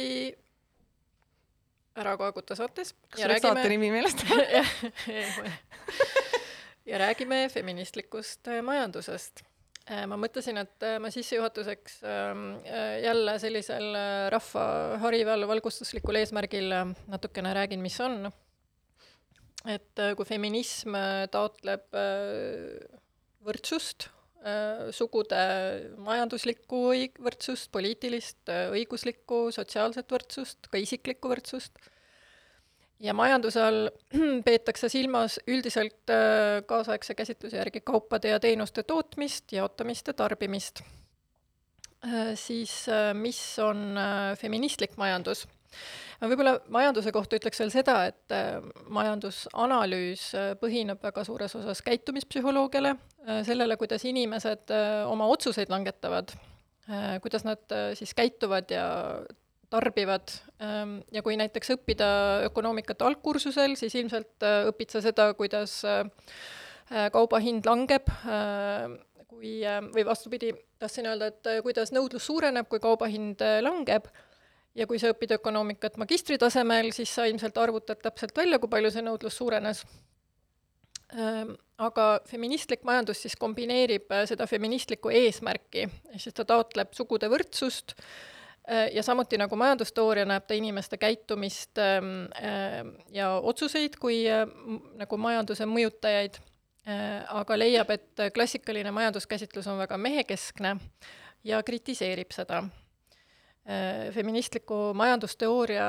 [1.94, 2.96] Ära koeguta saates.
[3.10, 4.24] kas sul läks saate nimi meelest
[6.90, 9.44] ja räägime feministlikust majandusest
[9.84, 13.90] Äh, ma mõtlesin, et äh, ma sissejuhatuseks ähm, äh, jälle sellisel
[14.32, 14.64] rahva
[15.02, 16.72] harival valgustuslikul eesmärgil
[17.12, 18.32] natukene räägin, mis on.
[19.68, 20.96] et kui feminism
[21.32, 21.86] taotleb
[23.48, 24.10] võrdsust,
[24.92, 25.40] sugude
[26.04, 26.80] majanduslikku
[27.24, 28.42] võrdsust, poliitilist,
[28.76, 31.80] õiguslikku, sotsiaalset võrdsust, ka isiklikku võrdsust
[33.04, 33.90] ja majanduse all
[34.48, 40.84] peetakse silmas üldiselt äh, kaasaegse käsitluse järgi kaupade ja teenuste tootmist, jaotamist ja tarbimist.
[42.06, 44.00] Äh, siis äh, mis on
[44.40, 45.48] feministlik majandus?
[46.24, 48.34] Ma võib-olla majanduse kohta ütleks veel seda, et
[48.96, 50.30] majandusanalüüs
[50.62, 52.96] põhineb väga suures osas käitumispsühholoogiale,
[53.44, 54.72] sellele, kuidas inimesed
[55.12, 56.32] oma otsuseid langetavad,
[57.24, 58.88] kuidas nad siis käituvad ja
[59.74, 60.34] tarbivad.
[60.62, 62.10] Ähm, ja kui näiteks õppida
[62.50, 66.04] ökonoomikat algkursusel, siis ilmselt äh, õpid sa seda, kuidas äh,
[66.92, 68.12] äh, kauba hind langeb,
[69.34, 69.56] kui,
[69.96, 74.06] või vastupidi, tahtsin öelda, et kuidas nõudlus suureneb, kui kauba hind langeb,
[74.76, 79.06] ja kui sa õpid ökonoomikat magistritasemel, siis sa ilmselt arvutad täpselt välja, kui palju see
[79.06, 79.84] nõudlus suurenes.
[81.14, 87.94] Ähm, aga feministlik majandus siis kombineerib seda feministlikku eesmärki, ehk siis ta taotleb sugude võrdsust,
[88.72, 92.80] Äh, ja samuti nagu majandustooria näeb ta inimeste käitumist ähm, äh,
[93.12, 94.46] ja otsuseid kui äh,
[95.00, 96.40] nagu majanduse mõjutajaid,
[97.32, 100.74] aga leiab, et klassikaline majanduskäsitlus on väga mehekeskne
[101.48, 102.60] ja kritiseerib seda.
[104.12, 105.86] Feministliku majandusteooria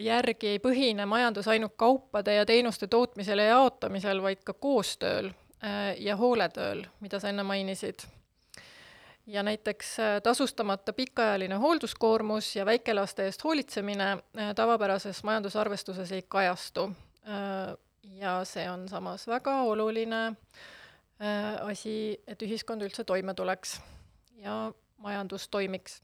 [0.00, 5.28] järgi ei põhine majandus ainult kaupade ja teenuste tootmisel ja jaotamisel, vaid ka koostööl
[6.00, 8.06] ja hooletööl, mida sa enne mainisid
[9.30, 16.90] ja näiteks äh, tasustamata pikaajaline hoolduskoormus ja väikelaste eest hoolitsemine äh, tavapärases majandusarvestuses ei kajastu.
[17.28, 20.32] Äh, ja see on samas väga oluline
[21.60, 23.74] asi, et ühiskond üldse toime tuleks
[24.40, 26.00] ja majandus toimiks.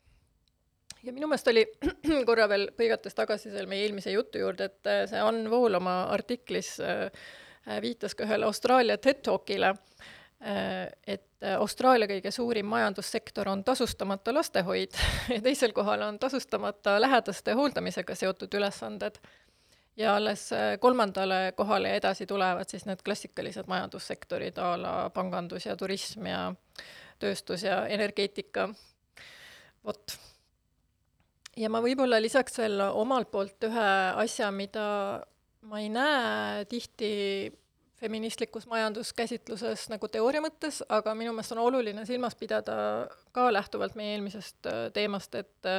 [1.03, 1.65] Ja minu meelest oli
[2.29, 6.77] korra veel põigates tagasi seal meie eelmise jutu juurde, et see Ann Vool oma artiklis
[7.83, 9.73] viitas ka ühele Austraalia TED Talkile,
[11.07, 14.99] et Austraalia kõige suurim majandussektor on tasustamata lastehoid
[15.35, 19.19] ja teisel kohal on tasustamata lähedaste hooldamisega seotud ülesanded.
[19.97, 25.77] ja alles kolmandale kohale ja edasi tulevad siis need klassikalised majandussektorid a la pangandus ja
[25.77, 26.55] turism ja
[27.19, 28.69] tööstus ja energeetika,
[29.85, 30.19] vot.
[31.57, 33.87] Ja ma võib-olla lisaks veel omalt poolt ühe
[34.23, 34.87] asja, mida
[35.67, 37.13] ma ei näe tihti
[37.97, 42.77] feministlikus majanduskäsitluses nagu teooria mõttes, aga minu meelest on oluline silmas pidada
[43.35, 45.75] ka lähtuvalt meie eelmisest äh, teemast, et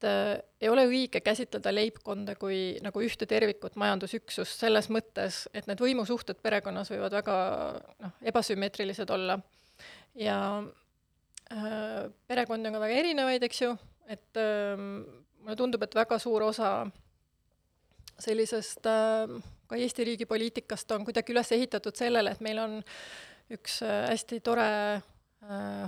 [0.00, 5.66] et äh, ei ole õige käsitleda leibkonda kui nagu ühte tervikut majandusüksust selles mõttes, et
[5.68, 7.36] need võimusuhted perekonnas võivad väga
[8.00, 9.40] noh, ebasümmeetrilised olla.
[10.14, 10.38] ja
[11.52, 13.74] äh, perekondi on ka väga erinevaid, eks ju,
[14.10, 14.76] et äh,
[15.40, 16.74] mulle tundub, et väga suur osa
[18.20, 22.78] sellisest äh, ka Eesti riigi poliitikast on kuidagi üles ehitatud sellele, et meil on
[23.54, 24.68] üks äh, hästi tore
[24.98, 25.02] äh,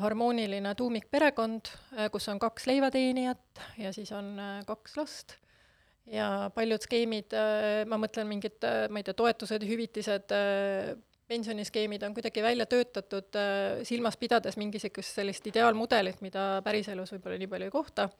[0.03, 4.37] harmooniline tuumikperekond, äh, kus on kaks leivateenijat ja siis on
[4.69, 5.39] kaks last.
[6.11, 7.31] Ja paljud skeemid,
[7.87, 10.33] ma mõtlen mingid, ma ei tea, toetused, hüvitised,
[11.33, 13.41] pensioniskeemid on kuidagi välja töötatud
[13.89, 18.11] silmas pidades mingisugust sellist ideaalmudelit, mida päriselus võib-olla nii palju ei kohta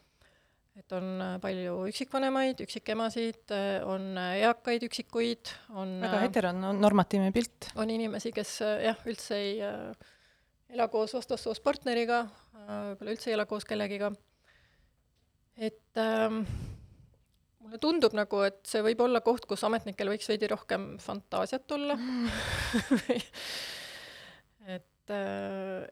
[0.79, 7.69] et on äh, palju üksikvanemaid, üksikemasid, äh, on äh, eakaid üksikuid, on väga heteronormatiivne pilt.
[7.77, 10.13] on inimesi, kes jah, üldse ei äh,
[10.73, 14.13] ela koos vastassoost partneriga äh,, võib-olla üldse ei ela koos kellegiga.
[15.57, 16.47] et ähm,
[17.63, 21.97] mulle tundub nagu, et see võib olla koht, kus ametnikel võiks veidi rohkem fantaasiat olla
[24.77, 25.91] et äh,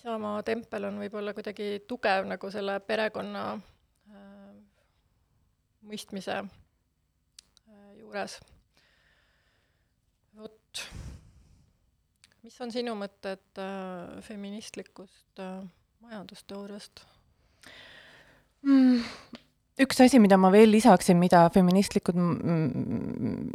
[0.00, 4.54] Isamaa tempel on võib-olla kuidagi tugev nagu selle perekonna äh,
[5.84, 8.38] mõistmise äh, juures.
[10.40, 10.82] vot,
[12.46, 15.60] mis on sinu mõtted äh, feministlikust äh,
[16.00, 17.04] majandusteooriast
[18.64, 19.04] mm.?
[19.78, 22.16] Üks asi, mida ma veel lisaksin, mida feministlikud,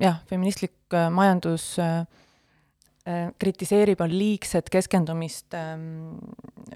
[0.02, 2.06] jah, feministlik äh, majandus äh,
[3.06, 6.16] Äh, kritiseerib, on liigset keskendumist ähm,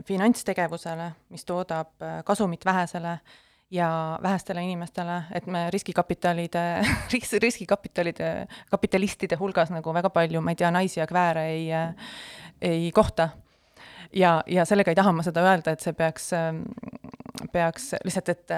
[0.05, 1.89] finantstegevusele, mis toodab
[2.25, 3.15] kasumit vähesele
[3.73, 3.87] ja
[4.21, 6.61] vähestele inimestele, et me riskikapitalide
[7.15, 11.65] ris-, riskikapitalide, kapitalistide hulgas nagu väga palju, ma ei tea, naisi ja kvääre ei,
[12.61, 13.29] ei kohta.
[14.13, 16.29] ja, ja sellega ei taha ma seda öelda, et see peaks,
[17.51, 18.57] peaks lihtsalt, et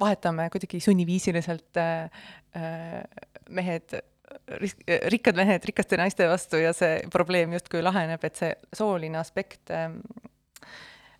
[0.00, 1.78] vahetame kuidagi sunniviisiliselt
[3.48, 3.96] mehed
[4.60, 4.78] ris-,
[5.12, 9.88] rikkad mehed rikaste naiste vastu ja see probleem justkui laheneb, et see sooline aspekt äh,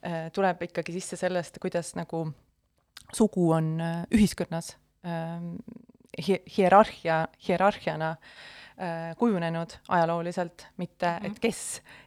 [0.06, 2.26] äh, tuleb ikkagi sisse sellest, kuidas nagu
[3.14, 4.74] sugu on äh, ühiskonnas
[5.06, 5.40] äh,
[6.24, 11.62] hierarhia, hierarhiana äh, kujunenud ajalooliselt, mitte et kes,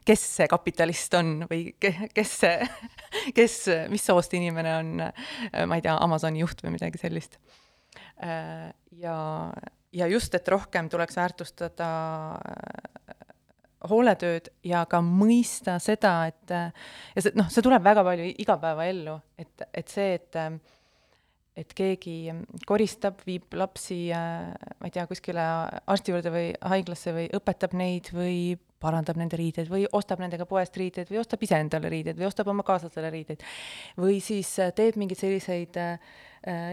[0.05, 2.69] kes see kapitalist on või ke-, kes see,
[3.37, 3.57] kes,
[3.89, 7.39] mis soost inimene on, äh, ma ei tea, Amazoni juht või midagi sellist.
[8.23, 8.69] Äh,
[8.99, 9.17] ja
[9.93, 11.89] ja just, et rohkem tuleks väärtustada
[12.37, 13.15] äh,
[13.89, 19.63] hooletööd ja ka mõista seda, et ja see, noh, see tuleb väga palju igapäevaellu, et,
[19.73, 20.39] et see, et
[21.59, 22.15] et keegi
[22.69, 25.43] koristab, viib lapsi, äh, ma ei tea, kuskile
[25.89, 30.77] arsti juurde või haiglasse või õpetab neid või parandab nende riideid või ostab nendega poest
[30.79, 33.43] riideid või ostab ise endale riideid või ostab oma kaaslasele riideid.
[33.99, 35.99] või siis äh, teeb mingeid selliseid äh,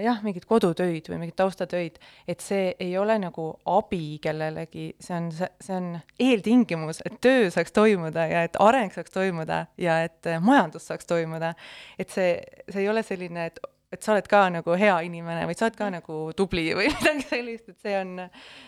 [0.04, 1.98] jah, mingeid kodutöid või mingeid taustatöid,
[2.30, 5.88] et see ei ole nagu abi kellelegi, see on, see on
[6.22, 11.56] eeltingimus, et töö saaks toimuda ja et areng saaks toimuda ja et majandus saaks toimuda.
[11.98, 12.38] et see,
[12.70, 13.58] see ei ole selline, et
[13.96, 17.26] et sa oled ka nagu hea inimene või sa oled ka nagu tubli või midagi
[17.30, 18.14] sellist, et see on,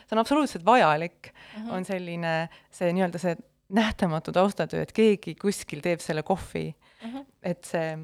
[0.07, 1.31] see on absoluutselt vajalik.
[1.31, 1.71] Uh, -huh.
[1.79, 2.35] on selline
[2.75, 3.37] see nii-öelda see
[3.77, 6.71] nähtamatu taustatöö, et keegi kuskil teeb selle kohvi.
[7.05, 7.25] Uh, -huh.
[7.43, 7.97] et see,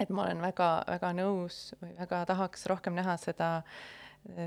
[0.00, 3.62] et ma olen väga-väga nõus või väga tahaks rohkem näha seda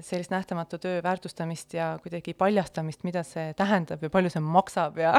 [0.03, 5.13] sellist nähtamatu töö väärtustamist ja kuidagi paljastamist, mida see tähendab ja palju see maksab ja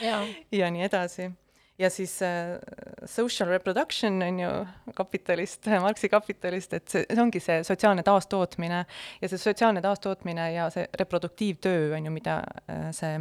[0.00, 0.18] ja,
[0.60, 1.30] ja nii edasi
[1.78, 2.58] ja siis äh,
[3.06, 4.50] social reproduction on ju
[4.94, 8.84] kapitalist, Marxi kapitalist, et see, see ongi see sotsiaalne taastootmine.
[9.22, 13.18] Ja see sotsiaalne taastootmine ja see reproduktiivtöö on ju, mida äh, see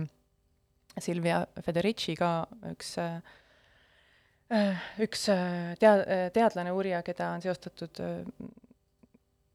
[0.98, 2.32] Silvia Federici ka
[2.72, 3.20] üks äh,
[5.04, 8.24] üks äh, tea-, teadlane, uurija, keda on seostatud äh,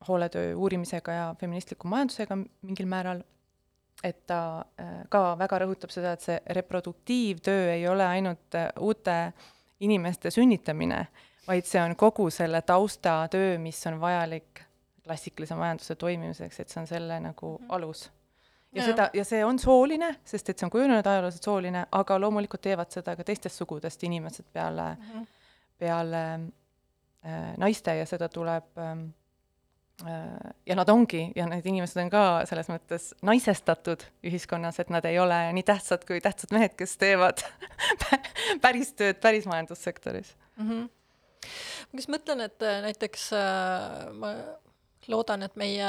[0.09, 3.23] hooletöö uurimisega ja feministliku majandusega mingil määral
[4.05, 9.33] et ta äh, ka väga rõhutab seda, et see reproduktiivtöö ei ole ainult äh, uute
[9.83, 11.07] inimeste sünnitamine,
[11.47, 14.65] vaid see on kogu selle taustatöö, mis on vajalik
[15.03, 17.71] klassikalise majanduse toimimiseks, et see on selle nagu mhm.
[17.75, 18.11] alus.
[18.73, 18.89] ja no.
[18.89, 22.91] seda, ja see on sooline, sest et see on kujunenud ajalooliselt sooline, aga loomulikult teevad
[22.95, 25.27] seda ka teistest sugudest inimesed peale mm, -hmm.
[25.79, 26.23] peale
[27.27, 28.97] äh, naiste ja seda tuleb Äh,
[30.67, 35.19] ja nad ongi ja need inimesed on ka selles mõttes naisestatud ühiskonnas, et nad ei
[35.23, 37.45] ole nii tähtsad kui tähtsad mehed, kes teevad
[38.65, 40.69] päris tööd päris majandussektoris mm.
[40.69, 40.89] -hmm.
[41.93, 44.35] ma just mõtlen, et äh, näiteks äh, ma
[45.09, 45.89] loodan, et meie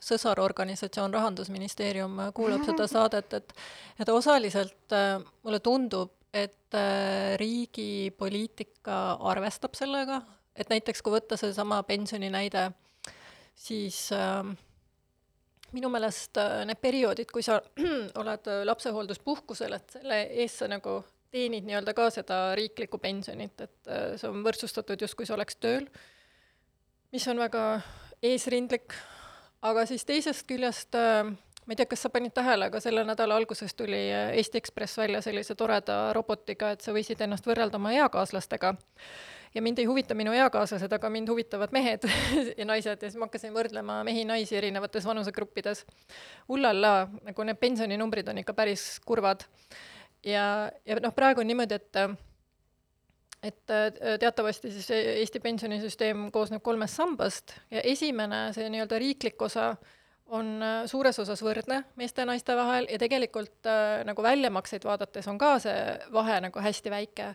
[0.00, 3.52] sõsarorganisatsioon Rahandusministeerium kuulab seda saadet, et
[4.00, 4.94] et osaliselt
[5.42, 6.76] mulle tundub, et
[7.36, 10.22] riigi poliitika arvestab sellega,
[10.56, 12.70] et näiteks kui võtta seesama pensioni näide
[13.58, 14.44] siis äh,
[15.74, 17.58] minu meelest äh, need perioodid, kui sa
[18.20, 21.00] oled äh, lapsehoolduspuhkusel, et selle eest sa nagu
[21.32, 25.88] teenid nii-öelda ka seda riiklikku pensionit, et äh, see on võrdsustatud justkui sa oleks tööl,
[27.12, 27.64] mis on väga
[28.24, 28.96] eesrindlik,
[29.64, 31.28] aga siis teisest küljest äh,
[31.68, 34.96] ma ei tea, kas sa panid tähele, aga selle nädala alguses tuli äh, Eesti Ekspress
[34.96, 38.72] välja sellise toreda robotiga, et sa võisid ennast võrrelda oma eakaaslastega
[39.54, 42.06] ja mind ei huvita minu eakaaslased, aga mind huvitavad mehed
[42.60, 45.84] ja naised ja siis ma hakkasin võrdlema mehi-naisi erinevates vanusegruppides.
[46.48, 46.94] Ullalla,
[47.28, 49.44] nagu need pensioninumbrid on ikka päris kurvad.
[50.24, 52.02] ja, ja noh, praegu on niimoodi, et
[53.42, 53.70] et
[54.18, 59.76] teatavasti siis Eesti pensionisüsteem koosneb kolmest sambast ja esimene, see nii-öelda riiklik osa,
[60.28, 65.38] on suures osas võrdne meeste ja naiste vahel ja tegelikult äh, nagu väljamakseid vaadates on
[65.40, 65.78] ka see
[66.12, 67.32] vahe nagu hästi väike.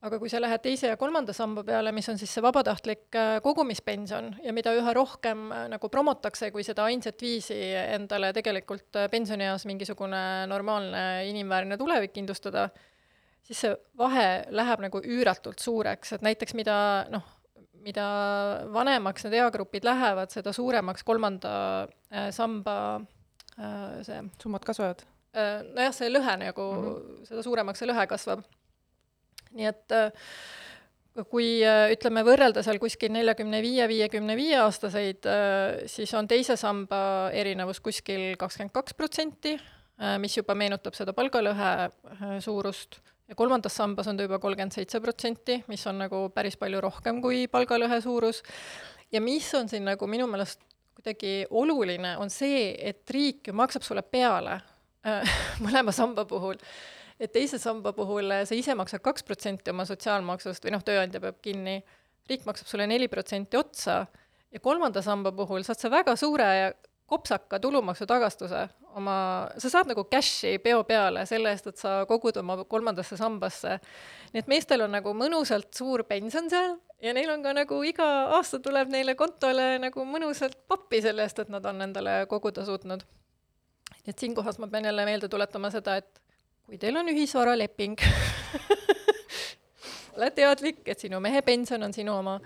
[0.00, 3.34] Aga kui sa lähed teise ja kolmanda samba peale, mis on siis see vabatahtlik äh,
[3.44, 9.10] kogumispension ja mida üha rohkem äh, nagu promotakse kui seda ainsat viisi endale tegelikult äh,
[9.12, 12.70] pensionieas mingisugune normaalne inimväärne tulevik kindlustada,
[13.44, 16.78] siis see vahe läheb nagu üüratult suureks, et näiteks mida
[17.12, 17.28] noh,
[17.80, 18.06] mida
[18.74, 21.52] vanemaks need eagrupid lähevad, seda suuremaks kolmanda
[22.34, 22.76] samba
[24.04, 25.04] see summad kasvavad?
[25.32, 27.28] nojah, see lõhe nagu mm, -hmm.
[27.28, 28.42] seda suuremaks see lõhe kasvab
[29.56, 30.30] nii et äh,
[31.30, 36.56] kui äh, ütleme, võrrelda seal kuskil neljakümne viie, viiekümne viie aastaseid, äh, siis on teise
[36.60, 37.02] samba
[37.36, 39.58] erinevus kuskil kakskümmend kaks protsenti,
[40.16, 41.90] mis juba meenutab seda palgalõhe
[42.40, 46.80] suurust, ja kolmandas sambas on ta juba kolmkümmend seitse protsenti, mis on nagu päris palju
[46.82, 48.42] rohkem kui palgalõhe suurus,
[49.12, 50.64] ja mis on siin nagu minu meelest
[50.98, 54.58] kuidagi oluline, on see, et riik ju maksab sulle peale
[55.64, 56.58] mõlema samba puhul.
[57.20, 61.38] Et teise samba puhul sa ise maksad kaks protsenti oma sotsiaalmaksust või noh, tööandja peab
[61.44, 61.78] kinni,
[62.28, 64.02] riik maksab sulle neli protsenti otsa.
[64.50, 66.48] Ja kolmanda samba puhul saad sa väga suure
[67.10, 68.62] kopsaka tulumaksutagastuse
[68.98, 69.14] oma,
[69.58, 73.78] sa saad nagu cash'i peo peale selle eest, et sa kogud oma kolmandasse sambasse.
[74.32, 78.06] nii et meestel on nagu mõnusalt suur pension seal ja neil on ka nagu iga
[78.36, 83.02] aasta tuleb neile kontole nagu mõnusalt pappi selle eest, et nad on endale koguda suutnud.
[84.06, 86.22] et siinkohas ma pean jälle meelde tuletama seda, et
[86.66, 87.98] kui teil on ühisvaraleping
[90.16, 92.38] ole teadlik, et sinu mehe pension on sinu oma,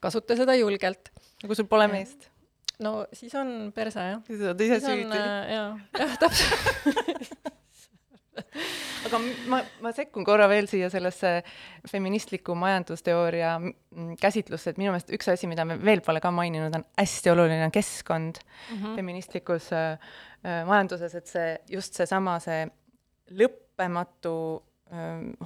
[0.00, 1.12] kasuta seda julgelt.
[1.46, 2.35] kui sul pole meest?
[2.84, 4.22] No siis on perse, jah.
[4.26, 5.20] siis oled ise süüdi.
[5.20, 5.68] Äh, jaa,
[6.00, 7.54] jah, täpselt
[9.06, 9.20] aga
[9.50, 11.38] ma, ma sekkun korra veel siia sellesse
[11.90, 13.54] feministliku majandusteooria
[14.20, 17.64] käsitlusse, et minu meelest üks asi, mida me veel pole ka maininud, on hästi oluline,
[17.68, 18.96] on keskkond mm -hmm.
[18.98, 19.98] feministlikus äh,
[20.44, 22.66] äh, majanduses, et see, just seesama, see
[23.30, 24.36] lõppematu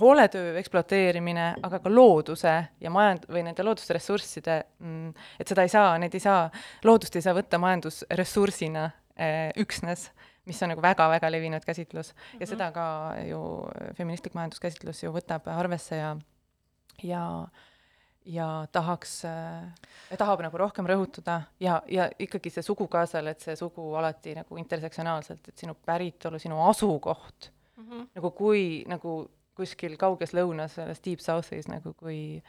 [0.01, 5.95] hooletöö ekspluateerimine, aga ka looduse ja majand- või nende loodusressursside, mm, et seda ei saa,
[5.99, 6.51] neid ei saa,
[6.85, 8.91] loodust ei saa võtta majandusressursina
[9.61, 10.11] üksnes,
[10.49, 12.49] mis on nagu väga-väga levinud käsitlus ja mm -hmm.
[12.49, 13.41] seda ka ju
[13.97, 16.17] feministlik majanduskäsitlus ju võtab arvesse ja,
[17.03, 17.49] ja
[18.25, 23.57] ja tahaks äh,, tahab nagu rohkem rõhutada ja, ja ikkagi see sugu kaasal, et see
[23.57, 27.51] sugu alati nagu intersektsionaalselt, et sinu päritolu, sinu asukoht
[27.81, 28.09] mm, -hmm.
[28.15, 29.15] nagu kui nagu
[29.57, 32.43] kuskil kauges lõunas, selles Deep South'is nagu kui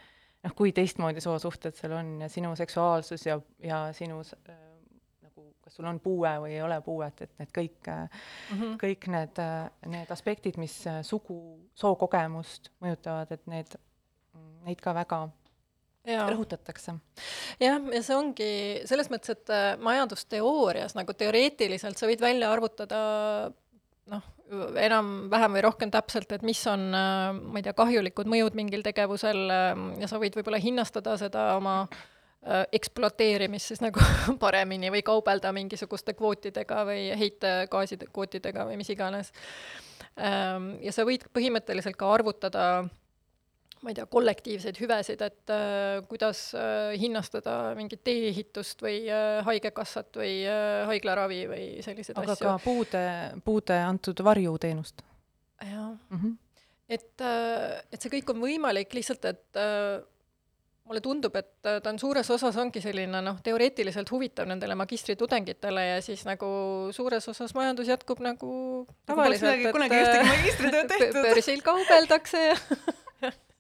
[0.44, 4.62] noh, kui teistmoodi soosuhted seal on ja sinu seksuaalsus ja, ja sinu äh,
[5.22, 8.08] nagu kas sul on puue või ei ole puuet, et need kõik mm,
[8.56, 8.80] -hmm.
[8.86, 9.44] kõik need,
[9.86, 13.78] need aspektid, mis sugu, sookogemust mõjutavad, et need,
[14.66, 15.28] neid ka väga
[16.08, 16.26] ja.
[16.30, 16.96] rõhutatakse.
[17.62, 18.52] jah, ja see ongi
[18.90, 23.02] selles mõttes, et äh, majandusteoorias nagu teoreetiliselt sa võid välja arvutada
[24.12, 24.30] noh,
[24.82, 29.84] enam-vähem või rohkem täpselt, et mis on, ma ei tea, kahjulikud mõjud mingil tegevusel äh,
[30.02, 34.04] ja sa võid võib-olla hinnastada seda oma äh, ekspluateerimist siis nagu
[34.44, 39.32] paremini või kaubelda mingisuguste kvootidega või heitegaaside kvootidega või mis iganes.
[40.20, 42.66] Ähm, ja sa võid põhimõtteliselt ka arvutada
[43.82, 50.22] ma ei tea, kollektiivseid hüvesid, et äh, kuidas äh, hinnastada mingit tee-ehitust või äh, haigekassat
[50.22, 52.46] või äh, haiglaravi või selliseid aga asju.
[52.46, 53.04] aga ka puude,
[53.48, 55.02] puude antud varjuteenust.
[55.62, 56.38] jah mm -hmm.,
[56.90, 60.02] et äh,, et see kõik on võimalik, lihtsalt et äh,
[60.86, 65.86] mulle tundub, et äh, ta on suures osas ongi selline noh, teoreetiliselt huvitav nendele magistritudengitele
[65.88, 66.48] ja siis nagu
[66.92, 68.52] suures osas majandus jätkub nagu
[69.10, 71.22] tavaliselt, et kunagi ühtegi magistritööd tehtud.
[71.30, 72.58] börsil kaubeldakse ja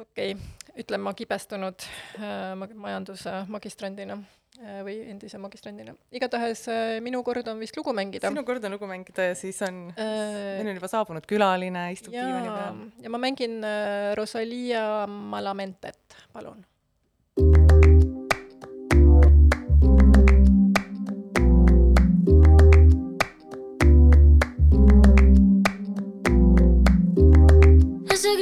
[0.00, 1.86] okei okay., ütlen ma kibestunud
[2.20, 4.16] äh, majanduse magistrandina
[4.60, 5.94] äh, või endise magistrandina.
[6.14, 8.30] igatahes äh, minu kord on vist lugu mängida.
[8.30, 12.14] sinu kord on lugu mängida ja siis on äh,, meil on juba saabunud külaline, istub
[12.14, 12.84] diivani peal.
[13.04, 16.64] ja ma mängin äh, Rosalia Malamentet, palun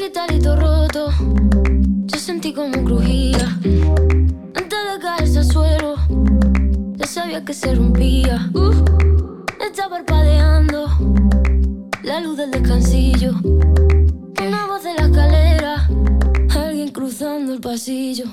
[0.09, 1.11] gritarito roto,
[2.07, 3.59] yo sentí como crujía.
[4.55, 5.97] Antes de caerse al suelo,
[6.97, 8.51] ya sabía que se rompía.
[8.55, 8.73] Uh,
[9.63, 10.89] está parpadeando
[12.03, 13.33] la luz del descansillo.
[13.43, 15.91] Una voz de la escalera,
[16.57, 18.25] alguien cruzando el pasillo.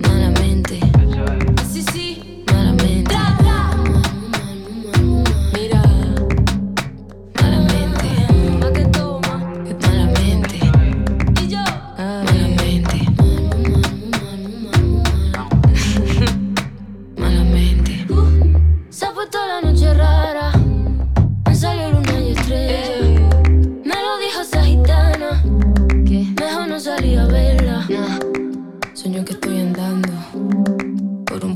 [0.00, 0.80] Malamente,
[1.70, 1.82] sí,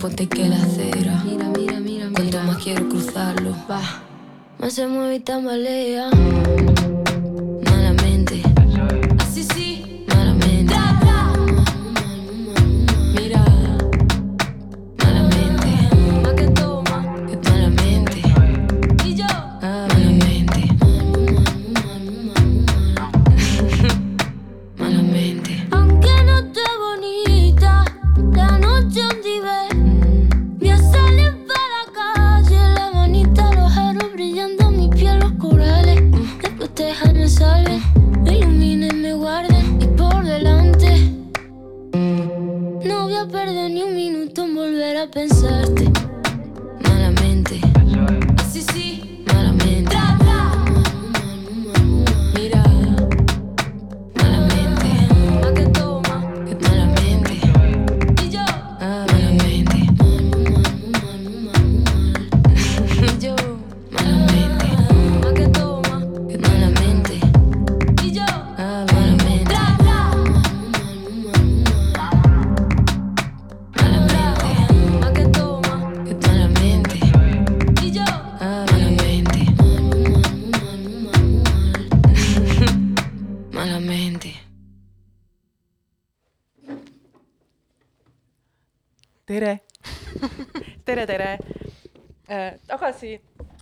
[0.09, 1.23] puente que la acera.
[1.25, 3.83] Mira, mira, mira, Cuanto más quiero cruzarlo, va.
[4.59, 6.11] Más se mueve y tambalea.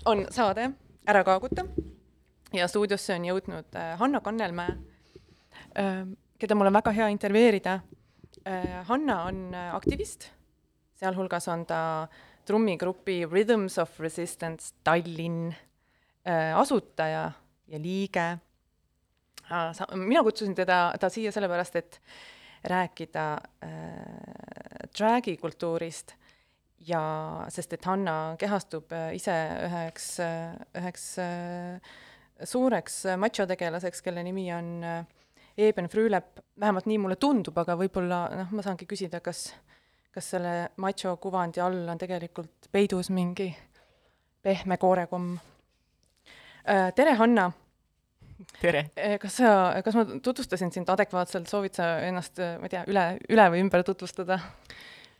[0.07, 0.70] On saade
[1.07, 1.62] Ära kaaguta
[2.54, 4.72] ja stuudiosse on jõudnud äh, Hanna Kannelmäe
[5.78, 6.00] äh,,
[6.38, 7.76] keda mul on väga hea intervjueerida
[8.46, 8.80] äh,.
[8.88, 10.30] Hanna on äh, aktivist,
[10.98, 11.80] sealhulgas on ta
[12.46, 15.54] trummigrupi Rhythms of Resistance Tallinn
[16.26, 17.30] asutaja
[17.70, 18.24] ja liige
[19.94, 22.00] mina kutsusin teda, ta siia sellepärast, et
[22.66, 23.26] rääkida
[23.62, 26.16] äh, drag'i kultuurist
[26.87, 27.03] ja
[27.53, 29.34] sest, et Hanna kehastub äh, ise
[29.66, 31.95] üheks, äh, üheks äh,
[32.45, 34.72] suureks machotegelaseks, kelle nimi on
[35.57, 39.47] Eben Früülep, vähemalt nii mulle tundub, aga võib-olla noh, ma saangi küsida, kas,
[40.12, 40.51] kas selle
[40.84, 43.47] macho kuvandi all on tegelikult peidus mingi
[44.45, 45.30] pehme koorekomm.
[46.93, 47.47] tere, Hanna!
[48.61, 48.91] tere!
[49.22, 53.49] kas sa, kas ma tutvustasin sind adekvaatselt, soovid sa ennast, ma ei tea, üle, üle
[53.55, 54.37] või ümber tutvustada?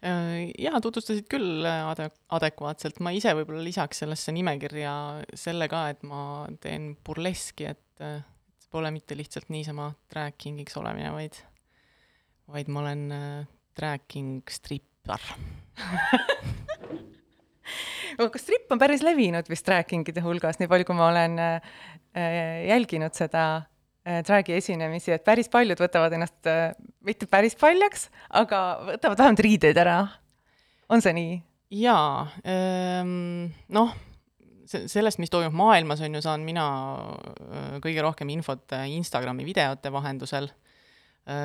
[0.05, 4.93] Äh, jaa, tutvustasid küll äh, ade-, adekvaatselt, ma ise võib-olla lisaks sellesse nimekirja
[5.33, 8.21] selle ka, et ma teen burleski, et äh,
[8.61, 11.39] see pole mitte lihtsalt niisama drag king'iks olemine, vaid,
[12.53, 13.07] vaid ma olen
[13.77, 15.23] drag king strippar
[18.17, 21.41] kas stripp on päris levinud vist drag king'ide hulgas, nii palju, kui ma olen
[22.69, 23.65] jälginud seda
[24.07, 28.05] Äh, dragi esinemisi, et päris paljud võtavad ennast äh, mitte päris paljaks,
[28.39, 28.61] aga
[28.93, 29.97] võtavad vähemalt riideid ära.
[30.87, 31.33] on see nii?
[31.75, 33.97] jaa ähm,, noh,
[34.71, 36.69] sellest, mis toimub maailmas, on ju, saan mina
[37.51, 40.53] äh, kõige rohkem infot Instagrami videote vahendusel.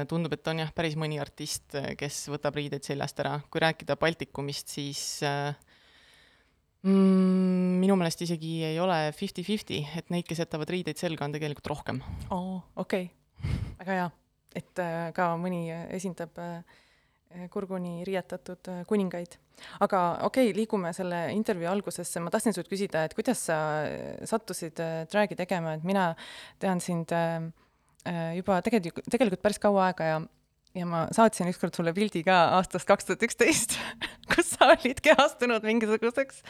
[0.07, 3.39] tundub, et on jah, päris mõni artist, kes võtab riideid seljast ära.
[3.49, 5.55] kui rääkida Baltikumist, siis äh,
[6.88, 7.79] mm,?
[7.82, 12.01] minu meelest isegi ei ole fifty-fifty, et neid, kes jätavad riideid selga, on tegelikult rohkem.
[12.29, 14.09] oo, okei okay., väga hea,
[14.61, 15.63] et äh, ka mõni
[15.97, 16.61] esindab äh,
[17.53, 19.38] kurguni riietatud äh, kuningaid.
[19.84, 23.57] aga okei okay,, liigume selle intervjuu algusesse, ma tahtsin sult küsida, et kuidas sa
[24.27, 26.11] sattusid drag'i tegema, et mina
[26.61, 27.13] tean sind
[28.34, 30.21] juba tegelikult, tegelikult päris kaua aega ja
[30.78, 33.78] ja ma saatsin ükskord sulle pildi ka aastast kaks tuhat üksteist,
[34.32, 36.43] kus sa olid kehastunud mingisuguseks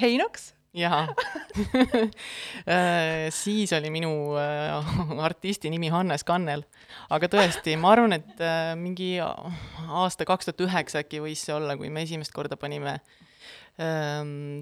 [0.00, 0.52] heinoks.
[0.74, 1.02] jaa
[2.74, 6.62] äh, siis oli minu äh, artisti nimi Hannes Kannel.
[7.10, 11.78] aga tõesti, ma arvan, et äh, mingi aasta kaks tuhat üheksa äkki võis see olla,
[11.78, 13.18] kui me esimest korda panime äh,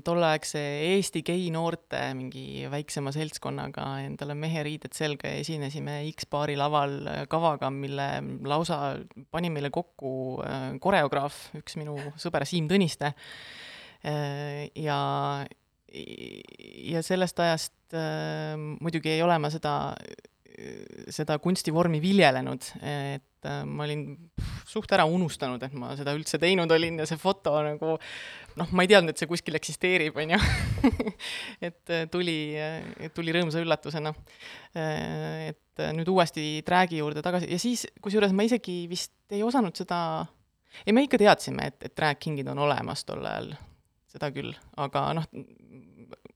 [0.07, 0.61] tolleaegse
[0.93, 7.01] Eesti gei-noorte mingi väiksema seltskonnaga endale meheriided selga ja esinesime X-baari laval
[7.31, 8.09] kavaga, mille
[8.47, 8.79] lausa
[9.35, 10.13] pani meile kokku
[10.45, 13.13] äh, koreograaf, üks minu sõber Siim Tõniste.
[14.07, 15.01] Äh, ja,
[16.93, 19.75] ja sellest ajast äh, muidugi ei ole ma seda
[21.15, 24.03] seda kunstivormi viljelenud, et ma olin
[24.67, 27.97] suht ära unustanud, et ma seda üldse teinud olin ja see foto nagu
[28.59, 30.41] noh, ma ei teadnud, et see kuskil eksisteerib, on ju.
[31.69, 34.13] Et äh, tuli, äh, tuli rõõmsa üllatusena.
[34.77, 37.51] Äh, et nüüd uuesti träägi juurde tagasi.
[37.53, 40.01] Ja siis, kusjuures ma isegi vist ei osanud seda,
[40.85, 43.53] ei, me ikka teadsime, et, et drag king'id on olemas tol ajal,
[44.11, 45.29] seda küll, aga noh,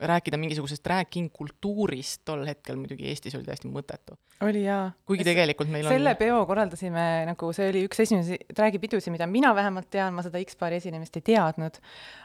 [0.08, 4.16] rääkida mingisugusest drag king kultuurist tol hetkel muidugi Eestis oli täiesti mõttetu.
[4.42, 4.90] oli jaa.
[5.06, 9.28] kuigi tegelikult meil on selle peo korraldasime nagu, see oli üks esimesi drag'i pidusi, mida
[9.30, 11.78] mina vähemalt tean, ma seda X-paari esinemist ei teadnud,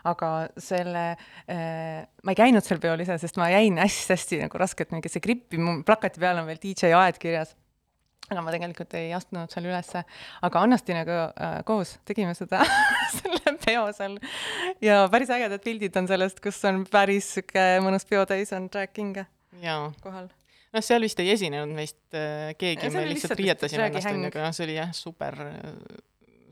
[0.09, 4.95] aga selle äh,, ma ei käinud seal peol ise, sest ma jäin hästi-hästi nagu raskelt
[4.95, 7.55] mingisse grippi, mu plakati peal on veel DJ Aed kirjas
[8.27, 10.03] aga ma tegelikult ei astunud seal ülesse,
[10.43, 12.63] aga Annastinaga äh, koos tegime seda
[13.17, 14.17] selle peo seal.
[14.83, 19.27] Ja päris ägedad pildid on sellest, kus on päris sihuke mõnus peotäis on drag king'e
[20.03, 20.27] kohal.
[20.73, 24.67] noh, seal vist ei esinenud meist äh, keegi, me lihtsalt riietasime ennast, onju, aga see
[24.67, 25.39] oli jah, super,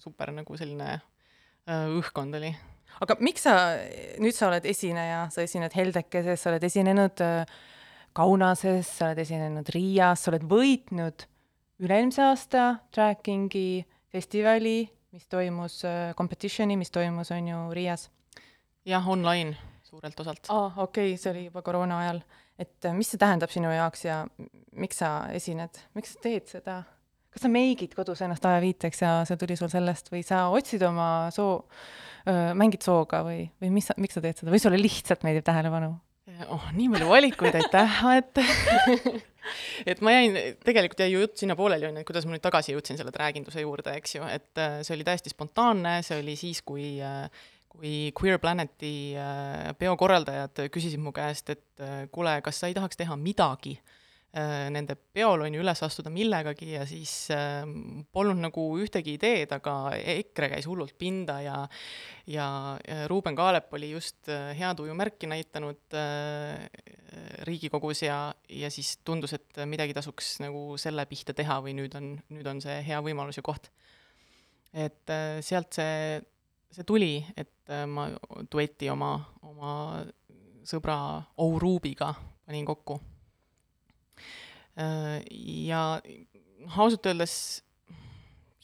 [0.02, 2.56] super nagu selline äh, õhkkond oli.
[3.04, 3.60] aga miks sa,
[4.24, 7.56] nüüd sa oled esineja, sa esined Heldekeses, sa oled esinenud äh,
[8.16, 11.28] Kaunases, sa oled esinenud Riias, sa oled võitnud
[11.84, 12.66] üle-eelmise aasta
[12.96, 18.10] trackingi festivali, mis toimus, äh, competition'i, mis toimus, on ju, Riias.
[18.86, 20.50] jah, online suurelt osalt.
[20.50, 22.22] aa, okei okay,, see oli juba koroona ajal.
[22.60, 24.24] et äh, mis see tähendab sinu jaoks ja
[24.76, 26.82] miks sa esined, miks sa teed seda?
[27.36, 31.28] kas sa meigid kodus ennast ajaviiteks ja see tuli sul sellest või sa otsid oma
[31.36, 31.66] soo,
[32.56, 35.92] mängid sooga või, või mis miks sa teed seda või sulle lihtsalt meeldib tähelepanu?
[36.52, 38.42] Oh, nii palju valikuid, aitäh, et
[39.92, 42.46] et ma jäin, tegelikult jäi ju jutt sinna pooleli, on ju, et kuidas ma nüüd
[42.46, 46.38] tagasi jõudsin selle rääginduse juurde, eks ju, et äh, see oli täiesti spontaanne, see oli
[46.40, 47.28] siis, kui äh,
[47.76, 53.18] kui Queer Planeti äh, peokorraldajad küsisid mu käest, et kuule, kas sa ei tahaks teha
[53.20, 53.95] midagi äh,
[54.36, 57.64] nende peol on ju üles astuda millegagi ja siis äh,
[58.12, 61.62] polnud nagu ühtegi ideed, aga EKRE käis hullult pinda ja
[62.28, 62.48] ja
[62.84, 66.68] äh, Ruuben Kaalep oli just äh, hea tuju märki näitanud äh,
[67.48, 72.16] Riigikogus ja, ja siis tundus, et midagi tasuks nagu selle pihta teha või nüüd on,
[72.34, 73.72] nüüd on see hea võimalus ja koht.
[74.74, 76.20] et äh, sealt see,
[76.76, 78.10] see tuli, et äh, ma
[78.52, 79.16] dueti oma,
[79.48, 80.04] oma
[80.66, 80.98] sõbra
[81.38, 82.14] Ourubiga
[82.46, 83.00] panin kokku.
[84.76, 87.36] Ja noh, ausalt öeldes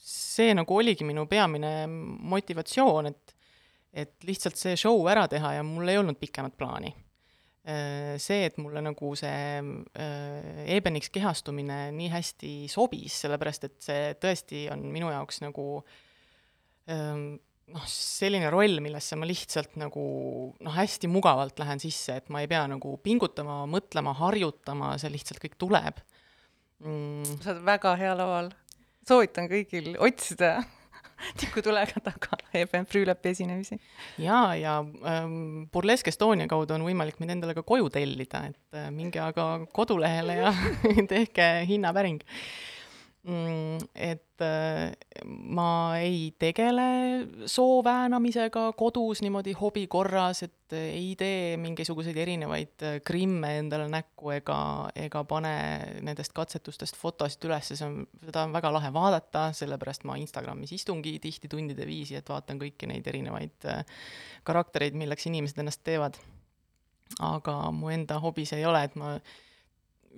[0.02, 3.36] see nagu oligi minu peamine motivatsioon, et,
[3.94, 6.92] et lihtsalt see show ära teha ja mul ei olnud pikemat plaani.
[7.62, 14.64] See, et mulle nagu see äh, Ebeniks kehastumine nii hästi sobis, sellepärast et see tõesti
[14.74, 15.66] on minu jaoks nagu
[16.90, 17.36] ähm,
[17.72, 20.04] noh, selline roll, millesse ma lihtsalt nagu
[20.54, 25.42] noh, hästi mugavalt lähen sisse, et ma ei pea nagu pingutama, mõtlema, harjutama, see lihtsalt
[25.44, 26.02] kõik tuleb
[26.84, 27.40] mm..
[27.42, 28.52] sa oled väga hea laval.
[29.08, 30.60] soovitan kõigil otsida
[31.42, 33.78] tikutulega taga EBM Frühlepi esinemisi.
[34.22, 38.90] jaa, ja ähm, Burlesk Estonia kaudu on võimalik mind endale ka koju tellida, et äh,
[38.94, 40.54] minge aga kodulehele ja
[41.14, 42.22] tehke hinnapäring
[43.24, 44.92] et äh,
[45.26, 46.86] ma ei tegele
[47.46, 54.34] soo väänamisega kodus niimoodi hobi korras, et ei tee mingisuguseid erinevaid äh, krimme endale näkku
[54.34, 54.58] ega,
[54.98, 55.54] ega pane
[56.02, 61.20] nendest katsetustest fotosid üles, see on, seda on väga lahe vaadata, sellepärast ma Instagramis istungi
[61.22, 63.86] tihti tundide viisi, et vaatan kõiki neid erinevaid äh,
[64.50, 66.18] karaktereid, milleks inimesed ennast teevad.
[67.20, 69.18] aga mu enda hobi see ei ole, et ma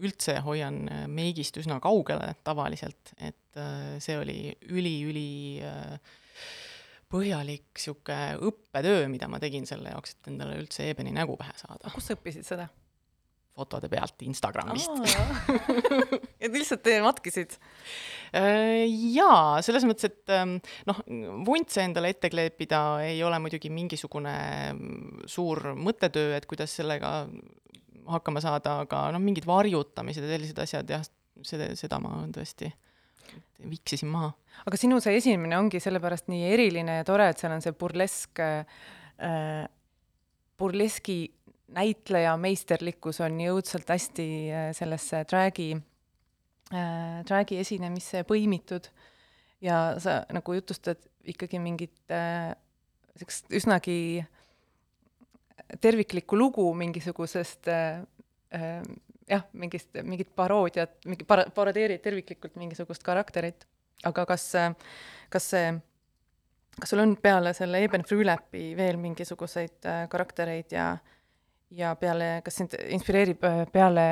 [0.02, 4.38] üldse hoian äh, meigist üsna kaugele tavaliselt, et äh, see oli
[4.72, 5.32] üli-üli
[5.66, 6.14] äh,
[7.14, 11.94] põhjalik niisugune õppetöö, mida ma tegin selle jaoks, et endale üldse Ebeni nägu pähe saada.
[11.94, 12.70] kus sa õppisid seda?
[13.54, 14.96] fotode pealt Instagramist.
[16.42, 17.52] et lihtsalt matkisid?
[18.34, 20.56] Jaa, selles mõttes, et ähm,
[20.90, 21.04] noh,
[21.46, 24.34] vuntse endale ette kleepida ei ole muidugi mingisugune
[24.74, 27.14] mm, suur mõttetöö, et kuidas sellega
[28.10, 31.06] hakkama saada, aga noh, mingid varjutamised ja sellised asjad jah,
[31.46, 32.72] seda, seda ma tõesti
[33.70, 34.34] viksisin maha.
[34.68, 38.42] aga sinu see esinemine ongi sellepärast nii eriline ja tore, et seal on see burlesk
[38.44, 39.64] äh,,
[40.60, 41.18] burleski
[41.74, 48.92] näitleja meisterlikkus on nii õudselt hästi äh, sellesse drag'i äh,, drag'i esinemisse põimitud
[49.64, 51.00] ja sa nagu jutustad
[51.34, 52.52] ikkagi mingit äh,
[53.18, 53.98] sellist üsnagi
[55.82, 58.04] terviklikku lugu mingisugusest äh,
[58.54, 58.82] äh,
[59.30, 63.66] jah, mingist, mingit paroodiat, mingi para-, parodeerid terviklikult mingisugust karakterit,
[64.06, 64.50] aga kas,
[65.34, 65.74] kas see,
[66.80, 70.94] kas sul on peale selle Eben Frühlepi veel mingisuguseid äh, karaktereid ja
[71.74, 74.06] ja peale, kas sind inspireerib äh, peale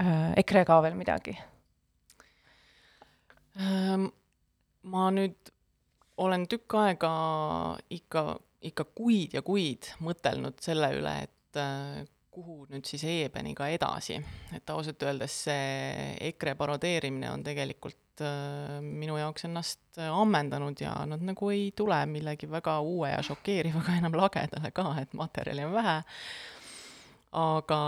[0.00, 1.36] äh, EKRE ka veel midagi
[3.56, 4.10] ähm,?
[4.82, 5.50] ma nüüd
[6.16, 7.10] olen tükk aega
[7.92, 8.22] ikka
[8.68, 14.20] ikka kuid ja kuid mõtelnud selle üle, et äh, kuhu nüüd siis Ebeniga edasi,
[14.54, 21.24] et ausalt öeldes see EKRE parodeerimine on tegelikult äh, minu jaoks ennast ammendanud ja nad
[21.26, 25.96] nagu ei tule millegi väga uue ja šokeerivaga enam lagedale ka, et materjali on vähe.
[27.40, 27.82] aga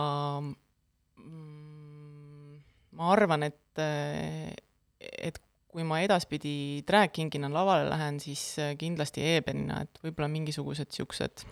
[1.20, 2.58] mm,
[2.98, 3.82] ma arvan, et,
[4.98, 5.42] et
[5.72, 11.46] kui ma edaspidi drag kingina lavale lähen, siis äh, kindlasti eebenina, et võib-olla mingisugused niisugused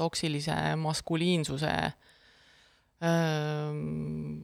[0.00, 1.74] toksilise maskuliinsuse
[3.04, 4.40] öö, ähm,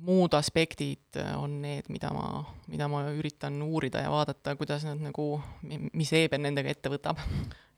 [0.00, 5.26] muud aspektid on need, mida ma, mida ma üritan uurida ja vaadata, kuidas nad nagu,
[5.92, 7.20] mis eeben nendega ette võtab.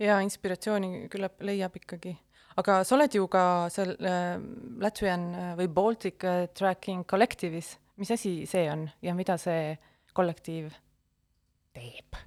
[0.02, 2.14] jaa, inspiratsiooni küllap leiab ikkagi.
[2.62, 3.44] aga sa oled ju ka
[3.74, 4.36] seal äh,
[4.82, 9.91] Latvian äh, või Baltic äh, Tracking Collective'is, mis asi see on ja mida see äh,
[10.16, 10.72] kollektiiv
[11.72, 12.20] teeb?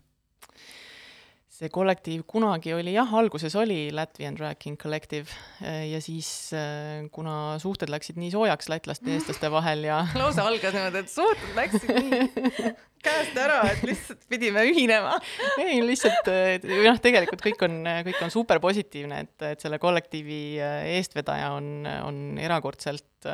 [1.56, 5.32] see kollektiiv kunagi oli jah, alguses oli Latvian Tracking Collective
[5.64, 10.48] eh, ja siis eh, kuna suhted läksid nii soojaks lätlaste ja eestlaste vahel ja lausa
[10.50, 12.74] algas niimoodi, et suhted läksid nii
[13.06, 15.16] käest ära, et lihtsalt pidime ühinema
[15.64, 16.28] ei, lihtsalt
[16.68, 21.76] noh, tegelikult kõik on, kõik on super positiivne, et, et selle kollektiivi eh, eestvedaja on,
[22.04, 23.30] on erakordselt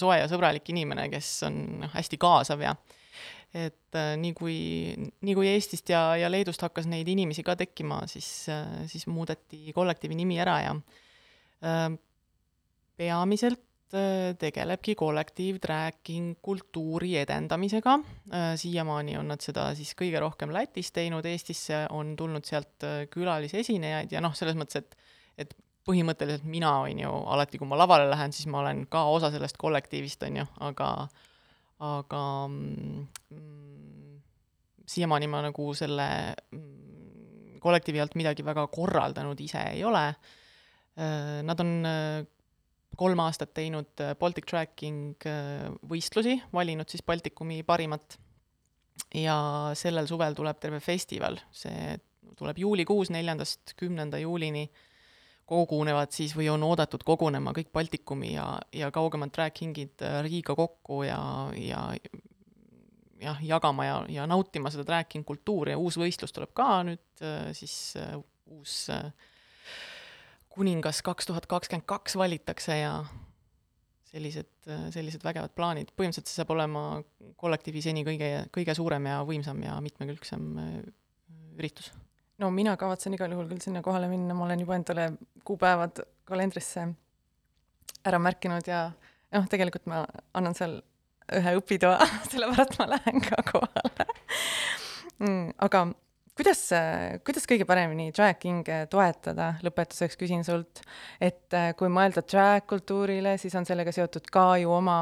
[0.00, 2.74] soe ja sõbralik inimene, kes on noh, hästi kaasav ja
[3.54, 4.58] et äh, nii kui,
[5.26, 9.74] nii kui Eestist ja, ja Leedust hakkas neid inimesi ka tekkima, siis äh,, siis muudeti
[9.76, 11.90] kollektiivi nimi ära ja äh,
[13.00, 17.96] peamiselt tegelebki kollektiiv tracking kultuuri edendamisega.
[18.62, 24.22] Siiamaani on nad seda siis kõige rohkem Lätis teinud, Eestisse on tulnud sealt külalisesinejaid ja
[24.22, 24.94] noh, selles mõttes, et
[25.42, 25.56] et
[25.88, 29.58] põhimõtteliselt mina, on ju, alati kui ma lavale lähen, siis ma olen ka osa sellest
[29.60, 30.90] kollektiivist, on ju, aga
[31.80, 33.06] aga mm,
[34.90, 36.08] siiamaani ma nagu selle
[36.52, 40.04] mm, kollektiivi alt midagi väga korraldanud ise ei ole.
[41.46, 41.68] Nad on
[42.98, 45.24] kolm aastat teinud Baltic Tracking
[45.88, 48.16] võistlusi, valinud siis Baltikumi parimat.
[49.16, 49.36] Ja
[49.78, 51.94] sellel suvel tuleb terve festival, see
[52.40, 54.66] tuleb juulikuus, neljandast kümnenda juulini,
[55.50, 61.02] kogunevad siis või on oodatud kogunema kõik Baltikumi ja, ja kaugemad tracking'id äh, Riiga kokku
[61.06, 61.20] ja,
[61.58, 61.82] ja
[63.20, 65.74] jah, jagama ja, ja nautima seda tracking kultuuri.
[65.74, 68.20] Ja uus võistlus tuleb ka nüüd äh, siis uh,
[68.50, 68.84] uus
[70.50, 72.94] kuningas kaks tuhat kakskümmend kaks valitakse ja
[74.10, 74.50] sellised,
[74.90, 76.82] sellised vägevad plaanid, põhimõtteliselt see saab olema
[77.38, 80.48] kollektiivi seni kõige, kõige suurem ja võimsam ja mitmekülgsem
[81.54, 81.92] üritus
[82.40, 85.06] no mina kavatsen igal juhul küll sinna kohale minna, ma olen juba endale
[85.46, 86.86] kuupäevad kalendrisse
[88.06, 88.86] ära märkinud ja
[89.34, 90.04] noh, tegelikult ma
[90.36, 90.78] annan seal
[91.36, 91.98] ühe õpitoa
[92.32, 94.06] sellepärast ma lähen ka kohale
[95.18, 95.50] mm,.
[95.66, 95.84] aga
[96.38, 96.62] kuidas,
[97.26, 100.80] kuidas kõige paremini drag-king'e toetada, lõpetuseks küsin sult,
[101.20, 104.96] et äh, kui mõelda drag-kultuurile, siis on sellega seotud ka ju oma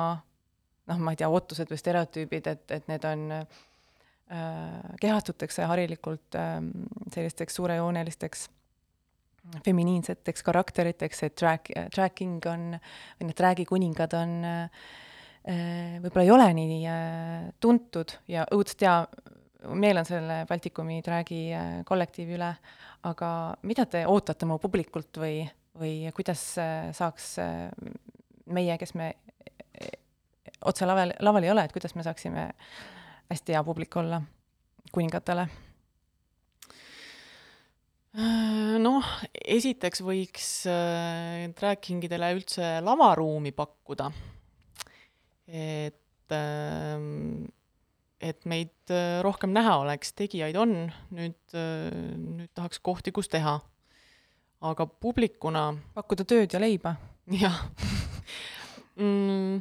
[0.88, 3.46] noh, ma ei tea, ootused või stereotüübid, et, et need on Äh,
[5.00, 6.70] kehastutakse harilikult ähm,
[7.14, 8.48] sellisteks suurejoonelisteks
[9.64, 12.74] feminiinseteks karakteriteks, et drag, dragging on,
[13.16, 14.90] või need drag'i kuningad on äh,
[16.02, 18.98] võib-olla ei ole nii äh, tuntud ja õudselt hea
[19.72, 21.40] meel on selle Baltikumi drag'i
[21.88, 22.50] kollektiivi üle,
[23.08, 23.30] aga
[23.66, 25.40] mida te ootate oma publikult või,
[25.80, 26.44] või kuidas
[26.94, 27.32] saaks
[28.46, 29.08] meie, kes me
[30.68, 32.46] otse laval, laval ei ole, et kuidas me saaksime
[33.28, 34.20] hästi hea publik olla
[34.92, 35.48] kuningatele?
[38.82, 39.08] noh,
[39.44, 44.08] esiteks võiks äh, drag kingidele üldse lavaruumi pakkuda.
[45.46, 46.98] et äh,,
[48.18, 50.74] et meid äh, rohkem näha oleks, tegijaid on,
[51.14, 53.60] nüüd äh,, nüüd tahaks kohti, kus teha.
[54.58, 56.96] aga publikuna pakkuda tööd ja leiba.
[57.44, 57.60] jah
[58.96, 59.60] mm,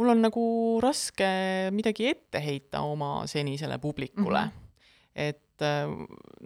[0.00, 0.42] mul on nagu
[0.80, 1.28] raske
[1.76, 4.50] midagi ette heita oma senisele publikule mm.
[4.50, 5.24] -hmm.
[5.28, 5.88] et äh,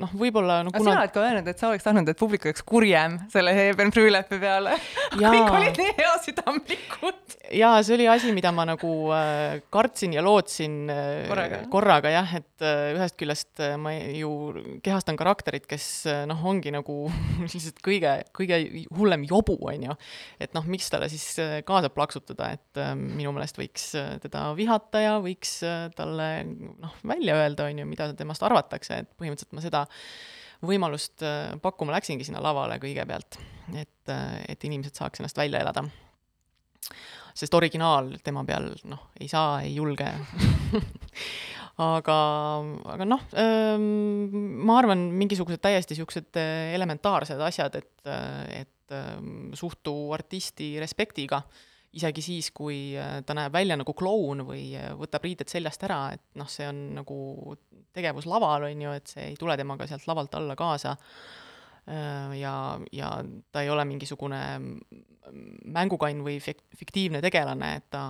[0.01, 0.91] noh, võib-olla no, kuna...
[0.91, 4.39] sina oled ka öelnud, et sa oleks tahtnud, et publik oleks kurjem selle Heben Brüülepi
[4.43, 4.77] peale.
[5.21, 7.37] kõik olid nii heasüdamlikud.
[7.55, 11.61] jaa, see oli asi, mida ma nagu äh, kartsin ja lootsin äh, korraga.
[11.73, 14.33] korraga jah, et äh, ühest küljest äh, ma ju
[14.85, 16.99] kehastan karakterit, kes äh, noh, ongi nagu
[17.45, 18.61] lihtsalt kõige, kõige
[18.97, 19.99] hullem jobu, on ju.
[20.43, 24.49] et noh, miks talle siis äh, kaasa plaksutada, et äh, minu meelest võiks äh, teda
[24.59, 29.55] vihata ja võiks äh, talle noh, välja öelda, on ju, mida temast arvatakse, et põhimõtteliselt
[29.57, 29.85] ma seda
[30.65, 33.39] võimalust äh, pakkuma läksingi sinna lavale kõigepealt,
[33.75, 35.85] et, äh, et inimesed saaks ennast välja elada.
[37.35, 40.07] sest originaal tema peal noh, ei saa, ei julge
[41.97, 42.19] aga,
[42.95, 43.89] aga noh, ähm,
[44.67, 48.13] ma arvan, mingisugused täiesti niisugused äh, elementaarsed asjad, et,
[48.55, 51.43] et ähm, suhtu artisti respektiga
[51.95, 56.01] isegi siis, kui äh, ta näeb välja nagu kloun või äh, võtab riided seljast ära,
[56.17, 57.17] et noh, see on nagu
[57.95, 60.97] tegevus laval, on ju, et see ei tule temaga sealt lavalt alla kaasa.
[61.89, 62.55] Äh, ja,
[62.93, 63.11] ja
[63.53, 64.41] ta ei ole mingisugune
[65.75, 68.05] mängukann või fik-, fiktiivne tegelane, et ta,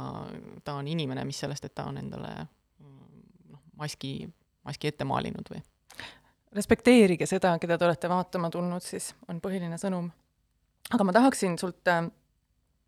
[0.65, 2.33] ta on inimene, mis sellest, et ta on endale
[2.81, 4.17] noh, maski,
[4.67, 5.63] maski ette maalinud või
[6.55, 10.11] respekteerige seda, keda te olete vaatama tulnud, siis on põhiline sõnum.
[10.95, 11.83] aga ma tahaksin sult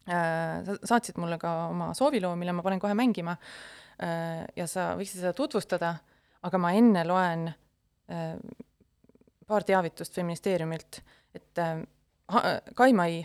[0.06, 3.36] sa saatsid mulle ka oma sooviloo, mille ma panen kohe mängima.
[4.02, 5.94] Äh, ja sa võiksid seda tutvustada,
[6.46, 8.36] aga ma enne loen äh,
[9.46, 11.00] paar teavitust Feministeeriumilt,
[11.36, 11.60] et
[12.74, 13.20] Kai Mai,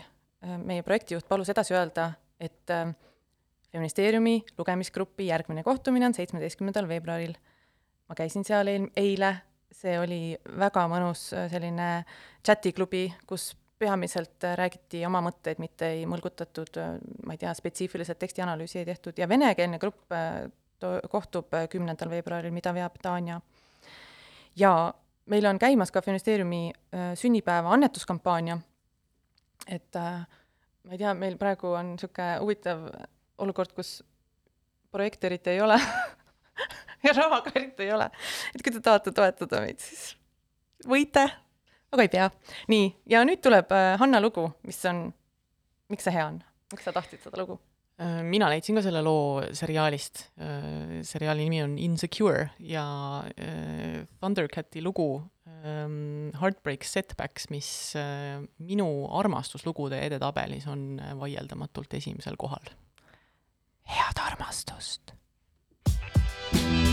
[0.62, 2.04] meie projektijuht, palus edasi öelda,
[2.38, 2.70] et
[3.72, 7.34] Feministeeriumi lugemisgrupi järgmine kohtumine on seitsmeteistkümnendal veebruaril.
[8.08, 9.30] ma käisin seal eile,
[9.72, 12.04] see oli väga mõnus selline
[12.44, 18.20] chatiklubi, kus peamiselt äh, räägiti oma mõtteid, mitte ei mõlgutatud, äh, ma ei tea, spetsiifiliselt
[18.22, 20.44] tekstianalüüsi ei tehtud ja venekeelne grupp äh,
[21.10, 23.36] kohtub kümnendal veebruaril, mida veab Tanja.
[24.58, 24.72] ja
[25.30, 26.72] meil on käimas ka Feministeeriumi
[27.14, 28.56] sünnipäeva annetuskampaania,
[29.70, 32.82] et ma ei tea, meil praegu on niisugune huvitav
[33.46, 34.00] olukord, kus
[34.90, 35.78] projektorit ei ole
[37.06, 38.10] ja raha ka eriti ei ole.
[38.50, 40.16] et kui te tahate toetada meid, siis
[40.82, 41.28] võite
[41.92, 42.30] aga ei pea.
[42.72, 45.06] nii, ja nüüd tuleb äh, Hanna lugu, mis on,
[45.92, 46.40] miks see hea on,
[46.72, 47.58] miks sa tahtsid seda lugu?
[48.00, 50.26] Äh, mina leidsin ka selle loo seriaalist.
[50.40, 52.84] Äh, seriaali nimi on Insecure ja
[54.20, 55.08] Thundercati lugu
[55.66, 57.68] ähm, Heartbreak Setbacks, mis
[58.62, 58.88] minu
[59.20, 62.72] armastuslugude edetabelis on vaieldamatult esimesel kohal.
[63.82, 65.12] head armastust!
[66.52, 66.91] thank you